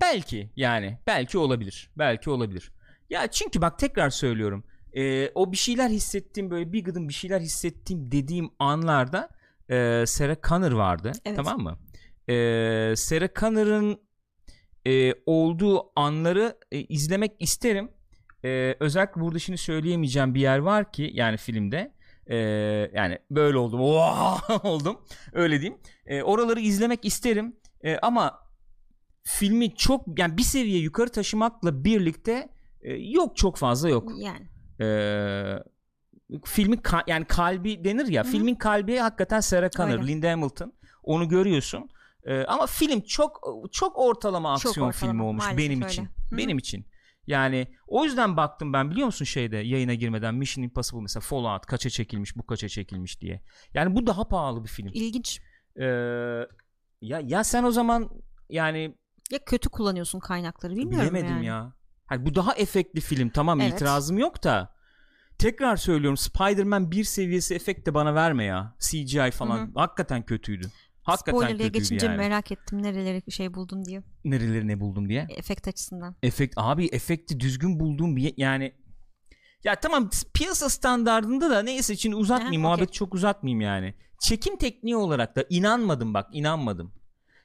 Belki 0.02 0.52
yani 0.56 1.00
belki 1.08 1.38
olabilir. 1.38 1.92
Belki 1.98 2.30
olabilir. 2.30 2.72
Ya 3.10 3.28
çünkü 3.28 3.62
bak 3.62 3.80
tekrar 3.80 4.10
söylüyorum. 4.10 4.64
Ee, 4.94 5.30
o 5.36 5.52
bir 5.52 5.58
şeyler 5.58 5.90
hissettiğim 5.90 6.52
böyle 6.52 6.74
bir 6.74 6.84
gıdım 6.84 7.10
bir 7.10 7.14
şeyler 7.14 7.42
hissettiğim 7.42 8.12
dediğim 8.12 8.50
anlarda 8.60 9.30
e, 9.70 10.04
Sarah 10.08 10.36
Connor 10.50 10.72
vardı. 10.72 11.12
Evet. 11.26 11.38
Tamam 11.38 11.62
mı? 11.62 11.80
Ee, 12.30 12.94
Sarah 12.96 13.28
Connor'ın 13.40 14.02
e, 14.88 15.14
olduğu 15.26 16.00
anları 16.00 16.58
e, 16.72 16.80
izlemek 16.80 17.32
isterim. 17.40 17.92
Ee, 18.46 18.76
özellikle 18.80 19.22
burada 19.22 19.40
şimdi 19.40 19.58
söyleyemeyeceğim 19.58 20.36
bir 20.36 20.42
yer 20.42 20.58
var 20.58 20.92
ki 20.92 21.12
yani 21.14 21.38
filmde. 21.38 21.94
Ee, 22.32 22.92
yani 22.94 23.20
böyle 23.32 23.58
oldum. 23.58 23.82
Oha! 23.84 24.38
oldum. 24.64 24.98
Öyle 25.34 25.62
diyeyim. 25.62 25.80
Ee, 26.06 26.24
oraları 26.24 26.60
izlemek 26.60 27.06
isterim. 27.06 27.56
Ee, 27.84 27.98
ama 27.98 28.40
filmi 29.24 29.76
çok 29.76 30.20
yani 30.20 30.38
bir 30.38 30.44
seviye 30.44 30.80
yukarı 30.80 31.10
taşımakla 31.10 31.84
birlikte 31.84 32.50
e, 32.82 32.94
yok 32.94 33.38
çok 33.38 33.58
fazla 33.58 33.90
yok. 33.90 34.12
Yani. 34.18 34.48
Ee, 34.82 35.58
filmin 36.46 36.78
ka- 36.78 37.04
yani 37.08 37.26
kalbi 37.26 37.84
denir 37.84 38.08
ya. 38.08 38.24
Hı 38.24 38.28
hı. 38.28 38.32
Filmin 38.32 38.56
kalbi 38.56 38.98
hakikaten 38.98 39.40
Sarah 39.40 39.72
Connor, 39.72 39.92
Öyle. 39.92 40.08
Linda 40.08 40.32
Hamilton. 40.32 40.74
Onu 41.04 41.30
görüyorsun. 41.30 41.90
Ee, 42.26 42.44
ama 42.44 42.66
film 42.66 43.02
çok 43.02 43.42
çok 43.72 43.98
ortalama 43.98 44.58
Çok 44.58 44.70
aksiyon 44.70 44.88
ortalama, 44.88 45.12
filmi 45.12 45.24
olmuş 45.24 45.46
benim 45.58 45.82
öyle. 45.82 45.92
için. 45.92 46.04
Hı 46.04 46.08
hı. 46.36 46.38
Benim 46.38 46.58
için. 46.58 46.86
Yani 47.28 47.68
o 47.88 48.06
yüzden 48.06 48.38
baktım 48.38 48.74
ben 48.74 48.92
biliyor 48.92 49.06
musun 49.06 49.26
şeyde 49.26 49.58
yayına 49.58 49.94
girmeden 49.94 50.36
Mission 50.36 50.64
Impossible 50.64 51.02
mesela 51.02 51.22
Fallout 51.22 51.66
kaça 51.66 51.90
çekilmiş 51.90 52.36
bu 52.38 52.46
kaça 52.46 52.70
çekilmiş 52.70 53.22
diye. 53.22 53.42
Yani 53.74 53.96
bu 53.96 54.08
daha 54.08 54.28
pahalı 54.28 54.64
bir 54.64 54.70
film. 54.70 54.88
İlginç. 54.94 55.42
Ee, 55.80 55.84
ya 57.02 57.20
ya 57.20 57.44
sen 57.44 57.64
o 57.64 57.72
zaman 57.72 58.10
yani 58.50 58.98
Ya 59.32 59.40
kötü 59.46 59.70
kullanıyorsun 59.70 60.20
kaynakları 60.20 60.76
bilmiyorum 60.76 61.02
bilemedim 61.02 61.36
yani. 61.36 61.46
ya. 61.46 61.74
Hani 62.06 62.26
bu 62.26 62.36
daha 62.36 62.54
efektli 62.54 63.02
film 63.02 63.30
tamam 63.30 63.62
Evet. 63.62 63.74
itirazım 63.74 64.18
yok 64.18 64.44
da 64.44 64.74
tekrar 65.38 65.76
söylüyorum 65.76 66.18
Spider-Man 66.18 66.92
bir 66.92 67.04
seviyesi 67.04 67.56
efekt 67.56 67.88
de 67.88 67.94
bana 67.94 68.16
verme 68.16 68.44
ya. 68.44 68.76
CGI 68.80 69.32
falan 69.32 69.58
Hı 69.60 69.64
hı. 69.64 69.72
hakikaten 69.76 70.26
kötüydü. 70.26 70.68
Hakikaten 71.04 71.52
kötüydü 71.52 71.68
geçince 71.68 72.06
yani. 72.06 72.18
merak 72.18 72.52
ettim 72.52 72.84
nereleri 72.84 73.32
şey 73.32 73.54
buldun 73.54 73.86
diye. 73.86 74.04
Nereleri 74.26 74.68
ne 74.68 74.80
buldum 74.80 75.10
diye. 75.10 75.28
Efekt 75.30 75.68
açısından. 75.68 76.16
Efekt 76.24 76.54
abi 76.58 76.86
efekti 76.86 77.40
düzgün 77.40 77.80
bulduğum 77.80 78.16
bir 78.16 78.34
yani 78.38 78.74
ya 79.64 79.76
tamam 79.76 80.10
piyasa 80.34 80.70
standardında 80.70 81.50
da 81.50 81.62
neyse 81.64 81.96
şimdi 81.96 82.16
uzatmayayım 82.16 82.66
Aha, 82.66 82.70
muhabbeti 82.70 82.90
okey. 82.90 82.98
çok 82.98 83.14
uzatmayayım 83.14 83.62
yani. 83.62 83.94
Çekim 84.20 84.58
tekniği 84.58 84.96
olarak 84.96 85.36
da 85.36 85.46
inanmadım 85.50 86.14
bak 86.14 86.30
inanmadım. 86.34 86.94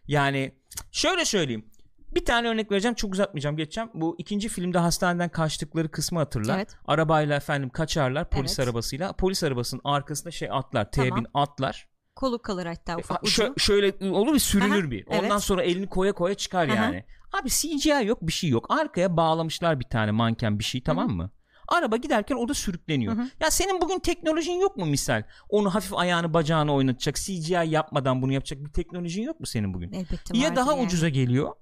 Yani 0.08 0.52
şöyle 0.92 1.24
söyleyeyim. 1.24 1.70
Bir 2.14 2.24
tane 2.24 2.48
örnek 2.48 2.72
vereceğim 2.72 2.94
çok 2.94 3.12
uzatmayacağım 3.12 3.56
geçeceğim. 3.56 3.90
Bu 3.94 4.14
ikinci 4.18 4.48
filmde 4.48 4.78
hastaneden 4.78 5.28
kaçtıkları 5.28 5.90
kısmı 5.90 6.18
hatırla. 6.18 6.56
Evet. 6.56 6.76
Arabayla 6.86 7.36
efendim 7.36 7.70
kaçarlar 7.70 8.30
polis 8.30 8.58
Evet. 8.58 8.68
arabasıyla. 8.68 9.12
Polis 9.12 9.42
arabasının 9.44 9.80
arkasında 9.84 10.30
şey 10.30 10.48
atlar. 10.52 10.90
Tamam. 10.90 11.10
T-bin 11.10 11.26
atlar. 11.34 11.88
Kolu 12.16 12.42
kalır 12.42 12.66
hatta 12.66 12.96
ufak 12.96 13.16
Ha, 13.16 13.20
ucu. 13.22 13.42
şö- 13.42 13.60
şöyle 13.60 14.10
olur 14.10 14.34
bir 14.34 14.38
sürünür 14.38 14.82
Aha, 14.84 14.90
bir. 14.90 15.06
Ondan 15.06 15.24
evet. 15.30 15.40
sonra 15.40 15.62
elini 15.62 15.86
koya 15.86 16.12
koya 16.12 16.34
çıkar 16.34 16.68
Aha. 16.68 16.74
yani. 16.74 17.04
Abi 17.32 17.48
CGI 17.50 18.06
yok 18.06 18.18
bir 18.22 18.32
şey 18.32 18.50
yok. 18.50 18.66
Arkaya 18.68 19.16
bağlamışlar 19.16 19.80
bir 19.80 19.84
tane 19.84 20.10
manken 20.10 20.58
bir 20.58 20.64
şey 20.64 20.82
tamam 20.82 21.10
mı? 21.10 21.30
Araba 21.68 21.96
giderken 21.96 22.36
o 22.36 22.48
da 22.48 22.54
sürükleniyor. 22.54 23.16
Hı 23.16 23.20
hı. 23.20 23.26
Ya 23.40 23.50
senin 23.50 23.80
bugün 23.80 23.98
teknolojin 23.98 24.52
yok 24.60 24.76
mu 24.76 24.86
misal? 24.86 25.22
Onu 25.48 25.74
hafif 25.74 25.94
ayağını 25.94 26.34
bacağını 26.34 26.74
oynatacak, 26.74 27.16
CGI 27.16 27.52
yapmadan 27.66 28.22
bunu 28.22 28.32
yapacak 28.32 28.64
bir 28.64 28.72
teknolojin 28.72 29.22
yok 29.22 29.40
mu 29.40 29.46
senin 29.46 29.74
bugün? 29.74 29.92
Elbette 29.92 30.38
ya 30.38 30.56
daha 30.56 30.72
yani. 30.72 30.86
ucuza 30.86 31.08
geliyor. 31.08 31.52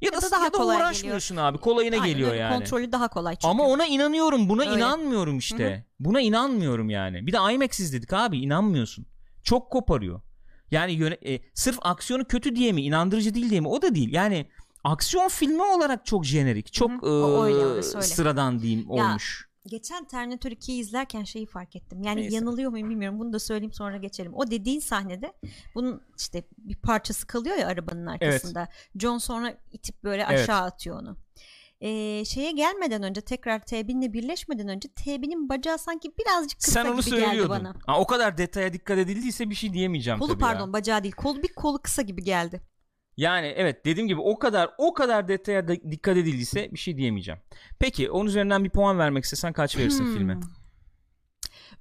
Ya, 0.00 0.12
da, 0.12 0.22
da 0.22 0.30
daha 0.30 0.44
ya 0.44 0.52
da 0.52 0.56
kolay 0.58 0.76
uğraşmıyorsun 0.76 1.36
abi. 1.36 1.58
Kolayına 1.58 1.94
Aynen 1.96 2.08
geliyor 2.08 2.34
yani. 2.34 2.54
Kontrolü 2.54 2.92
daha 2.92 3.08
kolay 3.08 3.34
çünkü. 3.34 3.46
Ama 3.46 3.64
ona 3.64 3.86
inanıyorum. 3.86 4.48
Buna 4.48 4.62
Öyle. 4.62 4.74
inanmıyorum 4.74 5.38
işte. 5.38 5.86
Buna 6.00 6.20
inanmıyorum 6.20 6.90
yani. 6.90 7.26
Bir 7.26 7.32
de 7.32 7.36
IMAX 7.54 7.80
izledik 7.80 8.12
abi. 8.12 8.38
inanmıyorsun. 8.38 9.06
Çok 9.42 9.70
koparıyor. 9.70 10.20
Yani 10.70 10.92
yöne- 10.92 11.18
e, 11.34 11.40
sırf 11.54 11.78
aksiyonu 11.82 12.24
kötü 12.24 12.56
diye 12.56 12.72
mi, 12.72 12.82
inandırıcı 12.82 13.34
değil 13.34 13.50
diye 13.50 13.60
mi? 13.60 13.68
O 13.68 13.82
da 13.82 13.94
değil. 13.94 14.12
Yani 14.12 14.46
aksiyon 14.84 15.28
filmi 15.28 15.62
olarak 15.62 16.06
çok 16.06 16.24
jenerik, 16.24 16.72
çok 16.72 16.90
Hı 16.90 17.06
hı. 17.06 17.48
E, 17.50 17.64
öyle. 17.64 17.82
sıradan 17.82 18.60
diyeyim 18.62 18.86
Ya, 18.92 19.04
olmuş. 19.08 19.50
Geçen 19.66 20.04
Terminator 20.04 20.50
2'yi 20.50 20.80
izlerken 20.80 21.24
şeyi 21.24 21.46
fark 21.46 21.76
ettim. 21.76 22.02
Yani 22.02 22.20
Neyse. 22.20 22.34
yanılıyor 22.36 22.70
muyum 22.70 22.90
bilmiyorum. 22.90 23.18
Bunu 23.18 23.32
da 23.32 23.38
söyleyeyim 23.38 23.72
sonra 23.72 23.96
geçelim. 23.96 24.34
O 24.34 24.50
dediğin 24.50 24.80
sahnede 24.80 25.32
bunun 25.74 26.02
işte 26.18 26.44
bir 26.58 26.76
parçası 26.76 27.26
kalıyor 27.26 27.56
ya 27.56 27.66
arabanın 27.66 28.06
arkasında. 28.06 28.68
John 28.96 29.18
sonra 29.18 29.54
itip 29.72 30.04
böyle 30.04 30.26
Evet. 30.30 30.40
aşağı 30.40 30.60
atıyor 30.62 31.02
onu. 31.02 31.16
Ee, 31.80 32.24
şeye 32.24 32.50
gelmeden 32.52 33.02
önce 33.02 33.20
tekrar 33.20 33.66
T-binle 33.66 34.12
birleşmeden 34.12 34.68
önce 34.68 34.88
T-binin 34.88 35.48
bacağı 35.48 35.78
sanki 35.78 36.12
birazcık 36.18 36.60
kısa 36.60 36.72
Sen 36.72 36.84
onu 36.92 37.00
gibi 37.00 37.10
geldi 37.10 37.24
söylüyordun. 37.26 37.50
bana. 37.50 37.74
Ha, 37.86 38.00
o 38.00 38.06
kadar 38.06 38.38
detaya 38.38 38.72
dikkat 38.72 38.98
edildiyse 38.98 39.50
bir 39.50 39.54
şey 39.54 39.72
diyemeyeceğim 39.72 40.18
Kolu 40.20 40.38
pardon 40.38 40.66
ya. 40.66 40.72
bacağı 40.72 41.02
değil. 41.02 41.14
Kolu 41.14 41.42
bir 41.42 41.52
kolu 41.52 41.78
kısa 41.82 42.02
gibi 42.02 42.22
geldi. 42.24 42.60
Yani 43.16 43.46
evet 43.46 43.84
dediğim 43.84 44.08
gibi 44.08 44.20
o 44.20 44.38
kadar 44.38 44.70
o 44.78 44.94
kadar 44.94 45.28
detaya 45.28 45.68
da- 45.68 45.90
dikkat 45.90 46.16
edildiyse 46.16 46.72
bir 46.72 46.78
şey 46.78 46.96
diyemeyeceğim. 46.96 47.40
Peki 47.78 48.10
onun 48.10 48.26
üzerinden 48.26 48.64
bir 48.64 48.70
puan 48.70 48.98
vermek 48.98 49.24
istesen 49.24 49.52
kaç 49.52 49.76
verirsin 49.78 50.04
Hmm. 50.04 50.14
filme? 50.14 50.40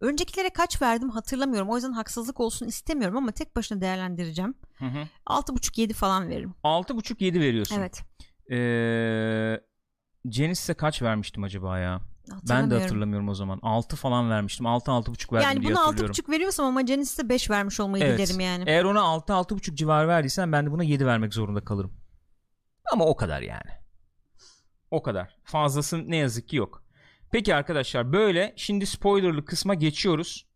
Öncekilere 0.01 0.49
kaç 0.49 0.81
verdim 0.81 1.09
hatırlamıyorum. 1.09 1.69
O 1.69 1.75
yüzden 1.75 1.91
haksızlık 1.91 2.39
olsun 2.39 2.67
istemiyorum 2.67 3.17
ama 3.17 3.31
tek 3.31 3.55
başına 3.55 3.81
değerlendireceğim. 3.81 4.53
Hı 4.77 4.85
hı. 4.85 5.07
6.5-7 5.25 5.93
falan 5.93 6.29
veririm. 6.29 6.53
6.5-7 6.63 7.39
veriyorsun. 7.39 7.75
Evet. 7.79 8.01
Ee, 8.51 9.59
Genesis'e 10.27 10.73
kaç 10.73 11.01
vermiştim 11.01 11.43
acaba 11.43 11.79
ya? 11.79 12.01
Ben 12.49 12.71
de 12.71 12.79
Hatırlamıyorum. 12.81 13.29
o 13.29 13.33
zaman. 13.33 13.59
6 13.61 13.95
falan 13.95 14.29
vermiştim. 14.29 14.65
6-6.5 14.65 15.33
verdim 15.33 15.47
Yani 15.49 15.61
diye 15.61 15.71
buna 15.71 15.81
hatırlıyorum. 15.81 16.15
6.5 16.15 16.29
veriyorsam 16.31 16.65
ama 16.65 16.81
Genesis'e 16.81 17.29
5 17.29 17.49
vermiş 17.49 17.79
olmayı 17.79 18.03
Evet. 18.03 18.19
dilerim 18.19 18.39
yani. 18.39 18.63
Eğer 18.67 18.83
ona 18.83 18.99
6-6.5 18.99 19.75
civarı 19.75 20.07
verdiysen 20.07 20.51
ben 20.51 20.65
de 20.65 20.71
buna 20.71 20.83
7 20.83 21.05
vermek 21.05 21.33
zorunda 21.33 21.63
kalırım. 21.65 21.93
Ama 22.93 23.05
o 23.05 23.15
kadar 23.15 23.41
yani. 23.41 23.71
O 24.91 25.01
kadar. 25.03 25.35
Fazlası 25.43 26.09
ne 26.11 26.17
yazık 26.17 26.47
ki 26.49 26.55
yok. 26.55 26.83
Peki 27.31 27.55
arkadaşlar 27.55 28.13
böyle 28.13 28.53
şimdi 28.57 28.85
spoilerlı 28.85 29.45
kısma 29.45 29.73
geçiyoruz. 29.73 30.47